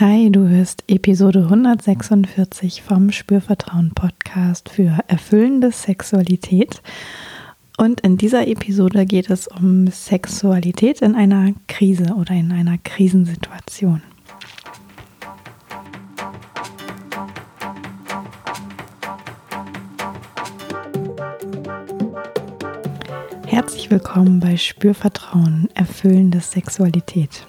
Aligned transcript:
Hi, 0.00 0.30
du 0.30 0.46
hörst 0.46 0.84
Episode 0.86 1.40
146 1.40 2.82
vom 2.82 3.10
Spürvertrauen 3.10 3.90
Podcast 3.96 4.68
für 4.68 4.96
erfüllende 5.08 5.72
Sexualität. 5.72 6.82
Und 7.78 8.02
in 8.02 8.16
dieser 8.16 8.46
Episode 8.46 9.06
geht 9.06 9.28
es 9.28 9.48
um 9.48 9.88
Sexualität 9.88 11.02
in 11.02 11.16
einer 11.16 11.52
Krise 11.66 12.14
oder 12.14 12.32
in 12.34 12.52
einer 12.52 12.78
Krisensituation. 12.78 14.00
Herzlich 23.46 23.90
willkommen 23.90 24.38
bei 24.38 24.56
Spürvertrauen, 24.56 25.68
erfüllende 25.74 26.38
Sexualität. 26.38 27.48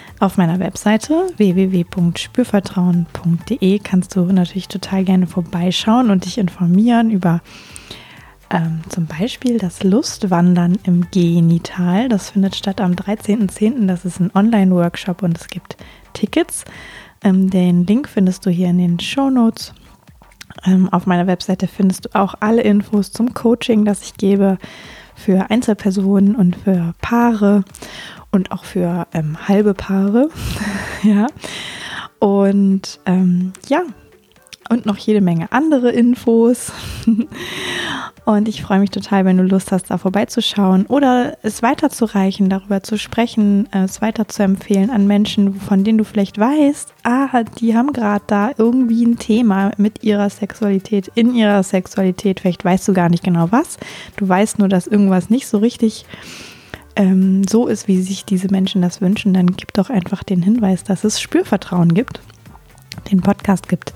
Auf 0.21 0.37
meiner 0.37 0.59
Webseite 0.59 1.27
www.spürvertrauen.de 1.37 3.79
kannst 3.79 4.15
du 4.15 4.23
natürlich 4.25 4.67
total 4.67 5.03
gerne 5.03 5.25
vorbeischauen 5.25 6.11
und 6.11 6.25
dich 6.25 6.37
informieren 6.37 7.09
über 7.09 7.41
ähm, 8.51 8.81
zum 8.89 9.07
Beispiel 9.07 9.57
das 9.57 9.81
Lustwandern 9.81 10.77
im 10.83 11.09
Genital. 11.09 12.07
Das 12.07 12.29
findet 12.29 12.55
statt 12.55 12.81
am 12.81 12.91
13.10. 12.91 13.87
Das 13.87 14.05
ist 14.05 14.19
ein 14.19 14.29
Online-Workshop 14.35 15.23
und 15.23 15.39
es 15.39 15.47
gibt 15.47 15.77
Tickets. 16.13 16.65
Ähm, 17.23 17.49
den 17.49 17.87
Link 17.87 18.07
findest 18.07 18.45
du 18.45 18.51
hier 18.51 18.69
in 18.69 18.77
den 18.77 18.99
Show 18.99 19.31
Notes. 19.31 19.73
Ähm, 20.65 20.87
auf 20.93 21.07
meiner 21.07 21.25
Webseite 21.25 21.65
findest 21.65 22.05
du 22.05 22.09
auch 22.13 22.35
alle 22.41 22.61
Infos 22.61 23.11
zum 23.11 23.33
Coaching, 23.33 23.85
das 23.85 24.03
ich 24.03 24.17
gebe 24.17 24.59
für 25.15 25.49
Einzelpersonen 25.49 26.35
und 26.35 26.57
für 26.57 26.93
Paare 27.01 27.63
und 28.31 28.51
auch 28.51 28.63
für 28.63 29.07
ähm, 29.13 29.47
halbe 29.47 29.73
Paare. 29.73 30.29
ja. 31.03 31.27
Und 32.19 32.99
ähm, 33.05 33.53
ja, 33.67 33.83
und 34.71 34.85
noch 34.85 34.97
jede 34.97 35.19
Menge 35.19 35.51
andere 35.51 35.91
Infos. 35.91 36.71
und 38.25 38.47
ich 38.47 38.61
freue 38.61 38.79
mich 38.79 38.89
total, 38.89 39.25
wenn 39.25 39.35
du 39.35 39.43
Lust 39.43 39.73
hast, 39.73 39.91
da 39.91 39.97
vorbeizuschauen 39.97 40.85
oder 40.85 41.37
es 41.41 41.61
weiterzureichen, 41.61 42.49
darüber 42.49 42.81
zu 42.81 42.97
sprechen, 42.97 43.67
es 43.71 44.01
weiter 44.01 44.29
zu 44.29 44.43
empfehlen 44.43 44.89
an 44.89 45.07
Menschen, 45.07 45.55
von 45.55 45.83
denen 45.83 45.97
du 45.97 46.05
vielleicht 46.05 46.39
weißt, 46.39 46.93
ah, 47.03 47.43
die 47.59 47.75
haben 47.75 47.91
gerade 47.91 48.23
da 48.27 48.51
irgendwie 48.57 49.03
ein 49.03 49.17
Thema 49.17 49.71
mit 49.75 50.03
ihrer 50.03 50.29
Sexualität, 50.29 51.11
in 51.15 51.35
ihrer 51.35 51.63
Sexualität. 51.63 52.39
Vielleicht 52.39 52.63
weißt 52.63 52.87
du 52.87 52.93
gar 52.93 53.09
nicht 53.09 53.25
genau 53.25 53.51
was. 53.51 53.77
Du 54.15 54.29
weißt 54.29 54.59
nur, 54.59 54.69
dass 54.69 54.87
irgendwas 54.87 55.29
nicht 55.29 55.47
so 55.47 55.57
richtig 55.57 56.05
ähm, 56.95 57.43
so 57.47 57.67
ist, 57.67 57.87
wie 57.87 58.01
sich 58.01 58.25
diese 58.25 58.49
Menschen 58.49 58.81
das 58.81 59.01
wünschen, 59.01 59.33
dann 59.33 59.47
gib 59.47 59.73
doch 59.73 59.89
einfach 59.89 60.23
den 60.23 60.41
Hinweis, 60.41 60.83
dass 60.83 61.03
es 61.03 61.21
Spürvertrauen 61.21 61.93
gibt, 61.93 62.21
den 63.11 63.21
Podcast 63.21 63.69
gibt. 63.69 63.93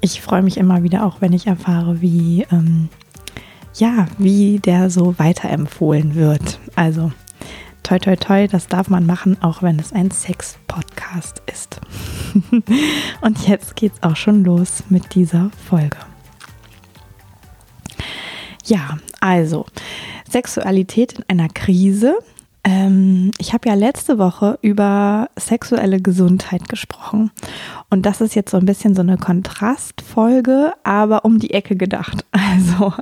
Ich 0.00 0.20
freue 0.20 0.42
mich 0.42 0.56
immer 0.56 0.82
wieder 0.82 1.04
auch, 1.04 1.20
wenn 1.20 1.32
ich 1.32 1.46
erfahre, 1.46 2.00
wie, 2.00 2.46
ähm, 2.52 2.88
ja, 3.74 4.06
wie 4.18 4.58
der 4.58 4.90
so 4.90 5.18
weiterempfohlen 5.18 6.14
wird. 6.14 6.60
Also, 6.74 7.12
toi, 7.82 7.98
toi, 7.98 8.16
toi, 8.16 8.46
das 8.46 8.66
darf 8.66 8.88
man 8.88 9.06
machen, 9.06 9.40
auch 9.42 9.62
wenn 9.62 9.78
es 9.78 9.92
ein 9.92 10.10
Sex-Podcast 10.10 11.42
ist. 11.50 11.80
Und 13.20 13.48
jetzt 13.48 13.76
geht's 13.76 14.02
auch 14.02 14.16
schon 14.16 14.44
los 14.44 14.84
mit 14.88 15.14
dieser 15.14 15.50
Folge. 15.68 15.98
Ja, 18.64 18.98
also 19.20 19.66
Sexualität 20.30 21.14
in 21.14 21.24
einer 21.28 21.48
Krise. 21.48 22.16
Ähm, 22.64 23.30
ich 23.38 23.52
habe 23.52 23.68
ja 23.68 23.74
letzte 23.74 24.18
Woche 24.18 24.58
über 24.60 25.28
sexuelle 25.38 26.00
Gesundheit 26.00 26.68
gesprochen. 26.68 27.30
Und 27.90 28.06
das 28.06 28.20
ist 28.20 28.34
jetzt 28.34 28.50
so 28.50 28.56
ein 28.56 28.66
bisschen 28.66 28.96
so 28.96 29.02
eine 29.02 29.18
Kontrastfolge, 29.18 30.72
aber 30.82 31.24
um 31.24 31.38
die 31.38 31.52
Ecke 31.52 31.76
gedacht. 31.76 32.24
Also, 32.56 32.92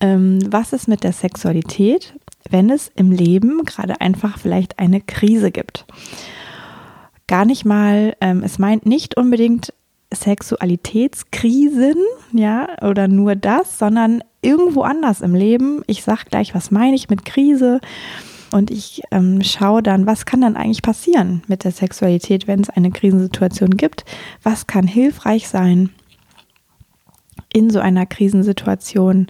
ähm, 0.00 0.40
was 0.50 0.72
ist 0.72 0.86
mit 0.86 1.04
der 1.04 1.12
Sexualität, 1.12 2.14
wenn 2.50 2.68
es 2.68 2.90
im 2.96 3.12
Leben 3.12 3.64
gerade 3.64 4.00
einfach 4.00 4.38
vielleicht 4.38 4.78
eine 4.78 5.00
Krise 5.00 5.50
gibt? 5.50 5.86
Gar 7.26 7.44
nicht 7.46 7.64
mal, 7.64 8.14
ähm, 8.20 8.42
es 8.44 8.58
meint 8.58 8.84
nicht 8.84 9.16
unbedingt 9.16 9.72
Sexualitätskrisen, 10.12 11.96
ja, 12.32 12.68
oder 12.82 13.08
nur 13.08 13.36
das, 13.36 13.78
sondern 13.78 14.22
irgendwo 14.42 14.82
anders 14.82 15.20
im 15.20 15.34
Leben. 15.34 15.82
Ich 15.86 16.02
sage 16.02 16.22
gleich, 16.30 16.54
was 16.54 16.70
meine 16.70 16.96
ich 16.96 17.08
mit 17.08 17.24
Krise. 17.24 17.80
Und 18.52 18.70
ich 18.70 19.02
ähm, 19.12 19.42
schaue 19.42 19.82
dann, 19.82 20.06
was 20.06 20.26
kann 20.26 20.40
dann 20.40 20.56
eigentlich 20.56 20.82
passieren 20.82 21.42
mit 21.46 21.62
der 21.62 21.70
Sexualität, 21.70 22.48
wenn 22.48 22.60
es 22.60 22.70
eine 22.70 22.90
Krisensituation 22.90 23.76
gibt? 23.76 24.04
Was 24.42 24.66
kann 24.66 24.86
hilfreich 24.86 25.48
sein 25.48 25.90
in 27.52 27.70
so 27.70 27.78
einer 27.78 28.06
Krisensituation? 28.06 29.28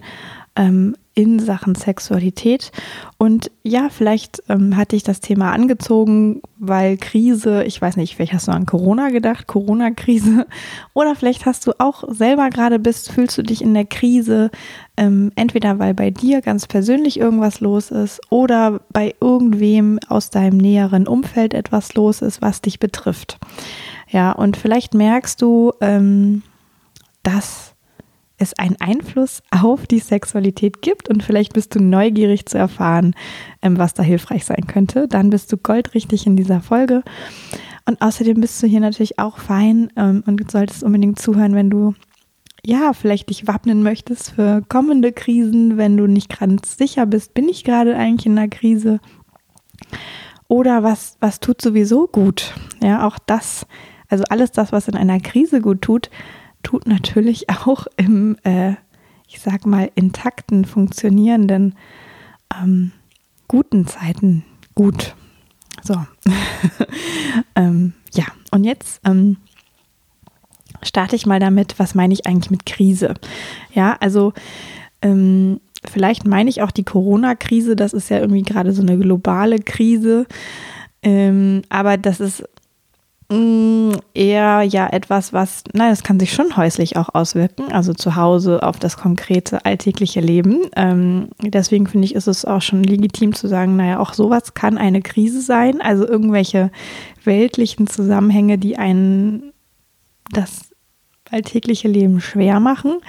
Ähm, 0.55 0.95
in 1.13 1.39
Sachen 1.39 1.75
Sexualität. 1.75 2.71
Und 3.17 3.51
ja, 3.63 3.89
vielleicht 3.89 4.41
ähm, 4.47 4.77
hatte 4.77 4.95
ich 4.95 5.03
das 5.03 5.19
Thema 5.19 5.51
angezogen, 5.51 6.41
weil 6.57 6.97
Krise, 6.97 7.63
ich 7.65 7.81
weiß 7.81 7.97
nicht, 7.97 8.15
vielleicht 8.15 8.33
hast 8.33 8.47
du 8.47 8.51
an 8.51 8.65
Corona 8.65 9.09
gedacht, 9.09 9.47
Corona-Krise. 9.47 10.47
Oder 10.93 11.15
vielleicht 11.15 11.45
hast 11.45 11.67
du 11.67 11.73
auch 11.79 12.03
selber 12.07 12.49
gerade 12.49 12.79
bist, 12.79 13.11
fühlst 13.11 13.37
du 13.37 13.43
dich 13.43 13.61
in 13.61 13.73
der 13.73 13.85
Krise, 13.85 14.51
ähm, 14.95 15.31
entweder 15.35 15.79
weil 15.79 15.93
bei 15.93 16.11
dir 16.11 16.41
ganz 16.41 16.65
persönlich 16.67 17.19
irgendwas 17.19 17.59
los 17.59 17.91
ist 17.91 18.21
oder 18.29 18.81
bei 18.89 19.15
irgendwem 19.19 19.99
aus 20.07 20.29
deinem 20.29 20.57
näheren 20.57 21.07
Umfeld 21.07 21.53
etwas 21.53 21.93
los 21.95 22.21
ist, 22.21 22.41
was 22.41 22.61
dich 22.61 22.79
betrifft. 22.79 23.39
Ja, 24.09 24.31
und 24.31 24.57
vielleicht 24.57 24.93
merkst 24.93 25.41
du, 25.41 25.71
ähm, 25.81 26.43
dass 27.23 27.70
es 28.41 28.57
einen 28.57 28.75
Einfluss 28.79 29.43
auf 29.51 29.87
die 29.87 29.99
Sexualität 29.99 30.81
gibt 30.81 31.09
und 31.09 31.23
vielleicht 31.23 31.53
bist 31.53 31.75
du 31.75 31.79
neugierig 31.79 32.45
zu 32.45 32.57
erfahren, 32.57 33.15
ähm, 33.61 33.77
was 33.77 33.93
da 33.93 34.03
hilfreich 34.03 34.45
sein 34.45 34.67
könnte, 34.67 35.07
dann 35.07 35.29
bist 35.29 35.51
du 35.51 35.57
goldrichtig 35.57 36.25
in 36.27 36.35
dieser 36.35 36.61
Folge. 36.61 37.03
Und 37.85 38.01
außerdem 38.01 38.39
bist 38.39 38.61
du 38.61 38.67
hier 38.67 38.79
natürlich 38.79 39.19
auch 39.19 39.37
fein 39.37 39.91
ähm, 39.95 40.23
und 40.25 40.51
solltest 40.51 40.83
unbedingt 40.83 41.19
zuhören, 41.19 41.55
wenn 41.55 41.69
du 41.69 41.93
ja, 42.63 42.93
vielleicht 42.93 43.29
dich 43.29 43.47
wappnen 43.47 43.81
möchtest 43.81 44.31
für 44.31 44.61
kommende 44.69 45.11
Krisen, 45.11 45.77
wenn 45.77 45.97
du 45.97 46.05
nicht 46.05 46.39
ganz 46.39 46.77
sicher 46.77 47.05
bist, 47.05 47.33
bin 47.33 47.49
ich 47.49 47.63
gerade 47.63 47.95
eigentlich 47.95 48.27
in 48.27 48.37
einer 48.37 48.49
Krise? 48.49 48.99
Oder 50.47 50.83
was, 50.83 51.17
was 51.19 51.39
tut 51.39 51.61
sowieso 51.61 52.07
gut? 52.07 52.53
Ja, 52.81 53.07
auch 53.07 53.17
das, 53.25 53.65
also 54.09 54.23
alles 54.29 54.51
das, 54.51 54.71
was 54.71 54.87
in 54.87 54.95
einer 54.95 55.19
Krise 55.19 55.61
gut 55.61 55.81
tut, 55.81 56.11
tut 56.63 56.87
natürlich 56.87 57.49
auch 57.65 57.87
im, 57.97 58.37
äh, 58.43 58.73
ich 59.27 59.39
sag 59.39 59.65
mal, 59.65 59.89
intakten, 59.95 60.65
funktionierenden, 60.65 61.75
ähm, 62.61 62.91
guten 63.47 63.87
Zeiten 63.87 64.43
gut. 64.75 65.15
So. 65.83 65.95
ähm, 67.55 67.93
ja, 68.13 68.25
und 68.51 68.63
jetzt 68.63 69.01
ähm, 69.05 69.37
starte 70.83 71.15
ich 71.15 71.25
mal 71.25 71.39
damit, 71.39 71.79
was 71.79 71.95
meine 71.95 72.13
ich 72.13 72.27
eigentlich 72.27 72.51
mit 72.51 72.65
Krise? 72.65 73.15
Ja, 73.73 73.97
also 73.99 74.33
ähm, 75.01 75.59
vielleicht 75.85 76.27
meine 76.27 76.49
ich 76.49 76.61
auch 76.61 76.71
die 76.71 76.83
Corona-Krise, 76.83 77.75
das 77.75 77.93
ist 77.93 78.09
ja 78.09 78.19
irgendwie 78.19 78.43
gerade 78.43 78.73
so 78.73 78.81
eine 78.81 78.97
globale 78.97 79.59
Krise. 79.59 80.27
Ähm, 81.03 81.63
aber 81.69 81.97
das 81.97 82.19
ist 82.19 82.43
Mm, 83.31 83.93
eher 84.13 84.63
ja 84.63 84.89
etwas, 84.89 85.31
was, 85.31 85.63
nein, 85.71 85.89
das 85.89 86.03
kann 86.03 86.19
sich 86.19 86.33
schon 86.33 86.57
häuslich 86.57 86.97
auch 86.97 87.15
auswirken, 87.15 87.71
also 87.71 87.93
zu 87.93 88.17
Hause 88.17 88.61
auf 88.61 88.77
das 88.77 88.97
konkrete 88.97 89.63
alltägliche 89.63 90.19
Leben. 90.19 90.63
Ähm, 90.75 91.29
deswegen 91.41 91.87
finde 91.87 92.03
ich, 92.03 92.15
ist 92.15 92.27
es 92.27 92.43
auch 92.43 92.61
schon 92.61 92.83
legitim 92.83 93.33
zu 93.33 93.47
sagen, 93.47 93.77
naja, 93.77 93.99
auch 93.99 94.13
sowas 94.13 94.53
kann 94.53 94.77
eine 94.77 95.01
Krise 95.01 95.39
sein, 95.39 95.79
also 95.79 96.05
irgendwelche 96.05 96.71
weltlichen 97.23 97.87
Zusammenhänge, 97.87 98.57
die 98.57 98.77
einen 98.77 99.53
das 100.29 100.71
alltägliche 101.29 101.87
Leben 101.87 102.19
schwer 102.19 102.59
machen. 102.59 102.99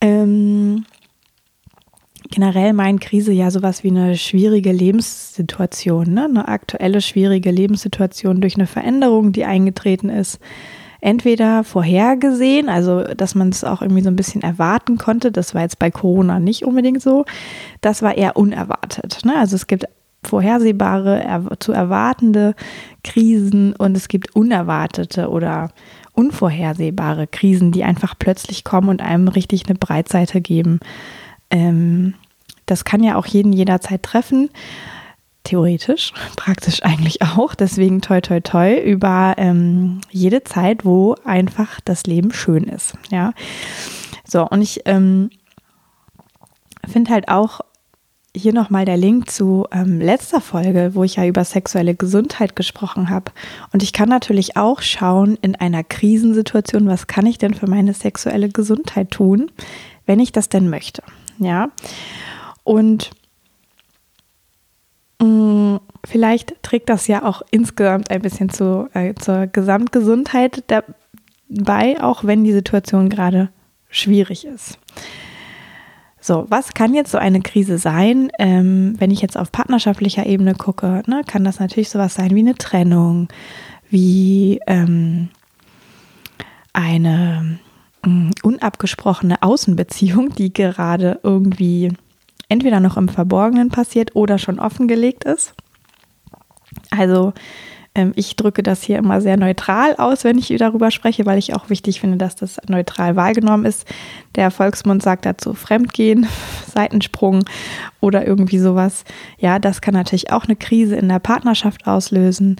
Ähm, 0.00 0.84
generell 2.32 2.72
meint 2.72 3.00
Krise 3.00 3.32
ja 3.32 3.50
sowas 3.50 3.84
wie 3.84 3.90
eine 3.90 4.16
schwierige 4.16 4.72
Lebenssituation, 4.72 6.12
ne? 6.12 6.24
eine 6.24 6.48
aktuelle 6.48 7.00
schwierige 7.00 7.50
Lebenssituation 7.50 8.40
durch 8.40 8.56
eine 8.56 8.66
Veränderung, 8.66 9.32
die 9.32 9.44
eingetreten 9.44 10.08
ist. 10.08 10.40
entweder 11.00 11.64
vorhergesehen, 11.64 12.68
also 12.68 13.02
dass 13.02 13.34
man 13.34 13.48
es 13.48 13.64
auch 13.64 13.82
irgendwie 13.82 14.02
so 14.02 14.08
ein 14.08 14.16
bisschen 14.16 14.42
erwarten 14.42 14.98
konnte, 14.98 15.32
das 15.32 15.54
war 15.54 15.62
jetzt 15.62 15.78
bei 15.78 15.90
Corona 15.90 16.38
nicht 16.38 16.64
unbedingt 16.64 17.02
so, 17.02 17.24
das 17.80 18.02
war 18.02 18.16
eher 18.16 18.36
unerwartet. 18.36 19.24
Ne? 19.24 19.36
Also 19.36 19.56
es 19.56 19.66
gibt 19.66 19.84
vorhersehbare, 20.24 21.48
zu 21.58 21.72
erwartende 21.72 22.54
Krisen 23.02 23.74
und 23.74 23.96
es 23.96 24.08
gibt 24.08 24.36
unerwartete 24.36 25.28
oder 25.28 25.70
unvorhersehbare 26.12 27.26
Krisen, 27.26 27.72
die 27.72 27.84
einfach 27.84 28.14
plötzlich 28.18 28.64
kommen 28.64 28.88
und 28.88 29.02
einem 29.02 29.28
richtig 29.28 29.66
eine 29.66 29.78
Breitseite 29.78 30.40
geben. 30.40 30.78
Ähm, 31.52 32.14
das 32.66 32.84
kann 32.84 33.04
ja 33.04 33.16
auch 33.16 33.26
jeden 33.26 33.52
jederzeit 33.52 34.02
treffen. 34.02 34.50
Theoretisch, 35.44 36.12
praktisch 36.36 36.82
eigentlich 36.82 37.22
auch. 37.22 37.54
Deswegen 37.54 38.00
toi 38.00 38.20
toi 38.20 38.40
toi 38.40 38.80
über 38.80 39.34
ähm, 39.36 40.00
jede 40.10 40.42
Zeit, 40.42 40.84
wo 40.84 41.14
einfach 41.24 41.80
das 41.84 42.04
Leben 42.04 42.32
schön 42.32 42.64
ist. 42.64 42.94
Ja. 43.10 43.32
So, 44.26 44.46
und 44.48 44.62
ich 44.62 44.80
ähm, 44.86 45.30
finde 46.88 47.12
halt 47.12 47.28
auch 47.28 47.60
hier 48.34 48.54
nochmal 48.54 48.86
der 48.86 48.96
Link 48.96 49.30
zu 49.30 49.66
ähm, 49.72 50.00
letzter 50.00 50.40
Folge, 50.40 50.92
wo 50.94 51.04
ich 51.04 51.16
ja 51.16 51.26
über 51.26 51.44
sexuelle 51.44 51.94
Gesundheit 51.94 52.56
gesprochen 52.56 53.10
habe. 53.10 53.30
Und 53.72 53.82
ich 53.82 53.92
kann 53.92 54.08
natürlich 54.08 54.56
auch 54.56 54.80
schauen 54.80 55.36
in 55.42 55.54
einer 55.54 55.84
Krisensituation, 55.84 56.86
was 56.86 57.06
kann 57.06 57.26
ich 57.26 57.36
denn 57.36 57.52
für 57.52 57.68
meine 57.68 57.92
sexuelle 57.92 58.48
Gesundheit 58.48 59.10
tun, 59.10 59.50
wenn 60.06 60.18
ich 60.18 60.32
das 60.32 60.48
denn 60.48 60.70
möchte. 60.70 61.02
Ja. 61.42 61.70
Und 62.64 63.10
mh, 65.20 65.26
mm, 65.26 65.80
vielleicht 66.04 66.62
trägt 66.62 66.88
das 66.88 67.06
ja 67.06 67.24
auch 67.24 67.42
insgesamt 67.50 68.10
ein 68.10 68.22
bisschen 68.22 68.48
zu, 68.48 68.88
äh, 68.94 69.14
zur 69.14 69.46
Gesamtgesundheit 69.46 70.64
dabei, 70.68 72.02
auch 72.02 72.24
wenn 72.24 72.44
die 72.44 72.52
Situation 72.52 73.08
gerade 73.08 73.50
schwierig 73.88 74.44
ist. 74.46 74.78
So, 76.24 76.46
was 76.48 76.72
kann 76.72 76.94
jetzt 76.94 77.10
so 77.10 77.18
eine 77.18 77.40
Krise 77.40 77.78
sein? 77.78 78.30
Ähm, 78.38 78.94
wenn 78.98 79.10
ich 79.10 79.20
jetzt 79.20 79.36
auf 79.36 79.50
partnerschaftlicher 79.50 80.24
Ebene 80.24 80.54
gucke, 80.54 81.02
ne, 81.06 81.22
kann 81.26 81.42
das 81.42 81.58
natürlich 81.58 81.90
sowas 81.90 82.14
sein 82.14 82.30
wie 82.30 82.40
eine 82.40 82.54
Trennung, 82.54 83.28
wie 83.90 84.60
ähm, 84.68 85.30
eine 86.72 87.58
unabgesprochene 88.42 89.42
Außenbeziehung, 89.42 90.34
die 90.34 90.52
gerade 90.52 91.20
irgendwie 91.22 91.92
entweder 92.48 92.80
noch 92.80 92.96
im 92.96 93.08
Verborgenen 93.08 93.68
passiert 93.70 94.14
oder 94.16 94.38
schon 94.38 94.58
offengelegt 94.58 95.24
ist. 95.24 95.54
Also 96.90 97.32
ähm, 97.94 98.12
ich 98.16 98.36
drücke 98.36 98.62
das 98.62 98.82
hier 98.82 98.98
immer 98.98 99.20
sehr 99.20 99.36
neutral 99.36 99.96
aus, 99.96 100.24
wenn 100.24 100.38
ich 100.38 100.48
darüber 100.58 100.90
spreche, 100.90 101.26
weil 101.26 101.38
ich 101.38 101.54
auch 101.54 101.68
wichtig 101.68 102.00
finde, 102.00 102.16
dass 102.16 102.36
das 102.36 102.58
neutral 102.68 103.16
wahrgenommen 103.16 103.66
ist. 103.66 103.86
Der 104.34 104.50
Volksmund 104.50 105.02
sagt 105.02 105.26
dazu 105.26 105.54
Fremdgehen, 105.54 106.26
Seitensprung 106.66 107.44
oder 108.00 108.26
irgendwie 108.26 108.58
sowas. 108.58 109.04
Ja, 109.38 109.58
das 109.58 109.80
kann 109.80 109.94
natürlich 109.94 110.32
auch 110.32 110.44
eine 110.44 110.56
Krise 110.56 110.96
in 110.96 111.08
der 111.08 111.18
Partnerschaft 111.18 111.86
auslösen. 111.86 112.56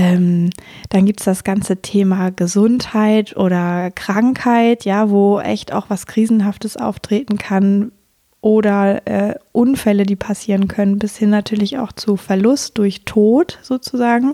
Ähm, 0.00 0.50
dann 0.88 1.04
gibt 1.04 1.20
es 1.20 1.26
das 1.26 1.44
ganze 1.44 1.82
Thema 1.82 2.30
Gesundheit 2.30 3.36
oder 3.36 3.90
Krankheit, 3.90 4.86
ja, 4.86 5.10
wo 5.10 5.40
echt 5.40 5.74
auch 5.74 5.90
was 5.90 6.06
Krisenhaftes 6.06 6.78
auftreten 6.78 7.36
kann, 7.36 7.92
oder 8.40 9.06
äh, 9.06 9.34
Unfälle, 9.52 10.04
die 10.04 10.16
passieren 10.16 10.66
können, 10.66 10.98
bis 10.98 11.16
hin 11.18 11.28
natürlich 11.28 11.78
auch 11.78 11.92
zu 11.92 12.16
Verlust 12.16 12.78
durch 12.78 13.04
Tod 13.04 13.58
sozusagen. 13.62 14.32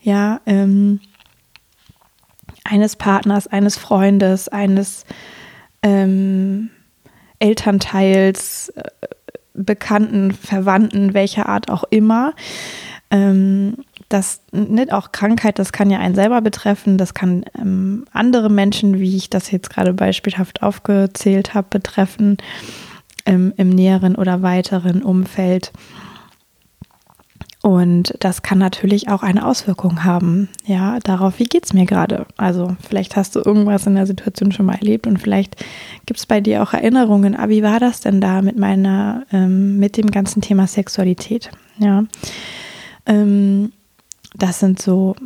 Ja, 0.00 0.40
ähm, 0.46 1.00
eines 2.64 2.96
Partners, 2.96 3.46
eines 3.46 3.76
Freundes, 3.76 4.48
eines 4.48 5.04
ähm, 5.82 6.70
Elternteils, 7.38 8.70
äh, 8.70 8.82
Bekannten, 9.52 10.32
Verwandten, 10.32 11.12
welcher 11.12 11.46
Art 11.48 11.70
auch 11.70 11.84
immer. 11.90 12.34
Ähm, 13.10 13.76
das 14.08 14.40
nicht 14.52 14.92
auch 14.92 15.12
Krankheit, 15.12 15.58
das 15.58 15.72
kann 15.72 15.90
ja 15.90 15.98
einen 15.98 16.14
selber 16.14 16.40
betreffen, 16.40 16.96
das 16.96 17.14
kann 17.14 17.44
ähm, 17.58 18.04
andere 18.12 18.50
Menschen, 18.50 18.98
wie 19.00 19.16
ich 19.16 19.30
das 19.30 19.50
jetzt 19.50 19.70
gerade 19.70 19.92
beispielhaft 19.92 20.62
aufgezählt 20.62 21.54
habe, 21.54 21.66
betreffen 21.70 22.36
im, 23.24 23.52
im 23.56 23.70
näheren 23.70 24.14
oder 24.14 24.42
weiteren 24.42 25.02
Umfeld. 25.02 25.72
Und 27.62 28.14
das 28.20 28.42
kann 28.42 28.58
natürlich 28.58 29.08
auch 29.08 29.24
eine 29.24 29.44
Auswirkung 29.44 30.04
haben, 30.04 30.48
ja, 30.66 31.00
darauf, 31.00 31.40
wie 31.40 31.46
geht 31.46 31.64
es 31.64 31.72
mir 31.72 31.84
gerade. 31.84 32.26
Also 32.36 32.76
vielleicht 32.86 33.16
hast 33.16 33.34
du 33.34 33.40
irgendwas 33.40 33.88
in 33.88 33.96
der 33.96 34.06
Situation 34.06 34.52
schon 34.52 34.66
mal 34.66 34.76
erlebt 34.76 35.08
und 35.08 35.18
vielleicht 35.18 35.56
gibt 36.06 36.20
es 36.20 36.26
bei 36.26 36.40
dir 36.40 36.62
auch 36.62 36.74
Erinnerungen, 36.74 37.34
ah, 37.34 37.48
wie 37.48 37.64
war 37.64 37.80
das 37.80 38.00
denn 38.00 38.20
da 38.20 38.40
mit 38.40 38.56
meiner, 38.56 39.24
ähm, 39.32 39.80
mit 39.80 39.96
dem 39.96 40.12
ganzen 40.12 40.42
Thema 40.42 40.68
Sexualität? 40.68 41.50
Ja. 41.78 42.04
Ähm, 43.04 43.72
das 44.38 44.60
sind 44.60 44.80
so, 44.80 45.16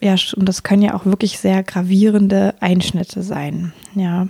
ja, 0.00 0.14
und 0.36 0.48
das 0.48 0.62
können 0.62 0.82
ja 0.82 0.94
auch 0.94 1.06
wirklich 1.06 1.38
sehr 1.38 1.62
gravierende 1.62 2.54
Einschnitte 2.60 3.22
sein, 3.22 3.72
ja. 3.94 4.28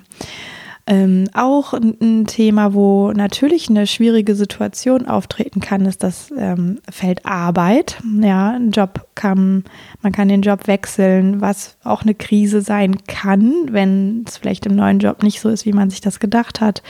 Ähm, 0.88 1.29
auch 1.35 1.73
ein, 1.73 2.27
Thema, 2.27 2.73
wo 2.73 3.11
natürlich 3.11 3.69
eine 3.69 3.88
schwierige 3.88 4.37
Situation 4.37 5.09
auftreten 5.09 5.59
kann, 5.59 5.85
ist 5.85 6.05
das 6.05 6.33
ähm, 6.38 6.79
Feld 6.88 7.27
Arbeit. 7.27 7.99
Ja, 8.23 8.53
ein 8.53 8.71
Job 8.71 9.09
kann, 9.17 9.65
man 10.03 10.12
kann 10.12 10.29
den 10.29 10.43
Job 10.43 10.69
wechseln, 10.69 11.41
was 11.41 11.77
auch 11.83 12.03
eine 12.03 12.15
Krise 12.15 12.61
sein 12.61 12.99
kann, 13.09 13.53
wenn 13.71 14.25
es 14.29 14.37
vielleicht 14.37 14.65
im 14.67 14.77
neuen 14.77 15.00
Job 15.00 15.25
nicht 15.25 15.41
so 15.41 15.49
ist, 15.49 15.67
wie 15.67 15.73
man 15.73 15.91
sich 15.91 16.00
das 16.00 16.21
gedacht 16.21 16.61
hat, 16.61 16.85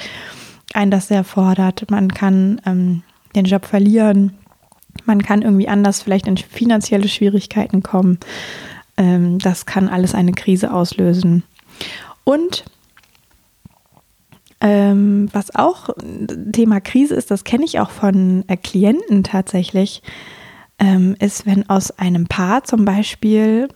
einen 0.74 0.90
das 0.90 1.08
sehr 1.08 1.24
fordert. 1.24 1.90
Man 1.90 2.12
kann 2.12 2.60
ähm, 2.66 3.02
den 3.34 3.46
Job 3.46 3.64
verlieren, 3.64 4.34
man 5.04 5.22
kann 5.22 5.42
irgendwie 5.42 5.68
anders 5.68 6.02
vielleicht 6.02 6.26
in 6.26 6.36
finanzielle 6.36 7.08
Schwierigkeiten 7.08 7.82
kommen. 7.82 8.18
Ähm, 8.96 9.38
das 9.38 9.66
kann 9.66 9.88
alles 9.88 10.14
eine 10.14 10.32
Krise 10.32 10.72
auslösen. 10.72 11.42
Und 12.24 12.64
ähm, 14.60 15.28
was 15.32 15.54
auch 15.54 15.90
Thema 16.52 16.80
Krise 16.80 17.14
ist, 17.14 17.30
das 17.30 17.44
kenne 17.44 17.64
ich 17.64 17.78
auch 17.78 17.90
von 17.90 18.44
äh, 18.48 18.56
Klienten 18.56 19.22
tatsächlich, 19.22 20.02
ähm, 20.78 21.14
ist, 21.18 21.46
wenn 21.46 21.68
aus 21.68 21.90
einem 21.92 22.26
Paar 22.26 22.64
zum 22.64 22.84
Beispiel 22.84 23.68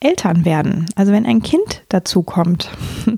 Eltern 0.00 0.44
werden. 0.44 0.86
Also 0.94 1.12
wenn 1.12 1.26
ein 1.26 1.42
Kind 1.42 1.82
dazu 1.88 2.22
kommt. 2.22 2.70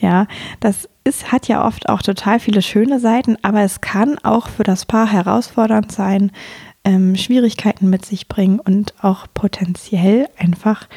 ja, 0.00 0.26
das 0.60 0.88
ist, 1.04 1.30
hat 1.30 1.46
ja 1.46 1.64
oft 1.64 1.88
auch 1.88 2.02
total 2.02 2.40
viele 2.40 2.62
schöne 2.62 2.98
Seiten, 2.98 3.36
aber 3.42 3.62
es 3.62 3.80
kann 3.80 4.18
auch 4.18 4.48
für 4.48 4.64
das 4.64 4.86
Paar 4.86 5.10
herausfordernd 5.10 5.92
sein, 5.92 6.32
ähm, 6.86 7.16
Schwierigkeiten 7.16 7.90
mit 7.90 8.06
sich 8.06 8.28
bringen 8.28 8.60
und 8.60 8.94
auch 9.02 9.26
potenziell 9.34 10.28
einfach 10.38 10.88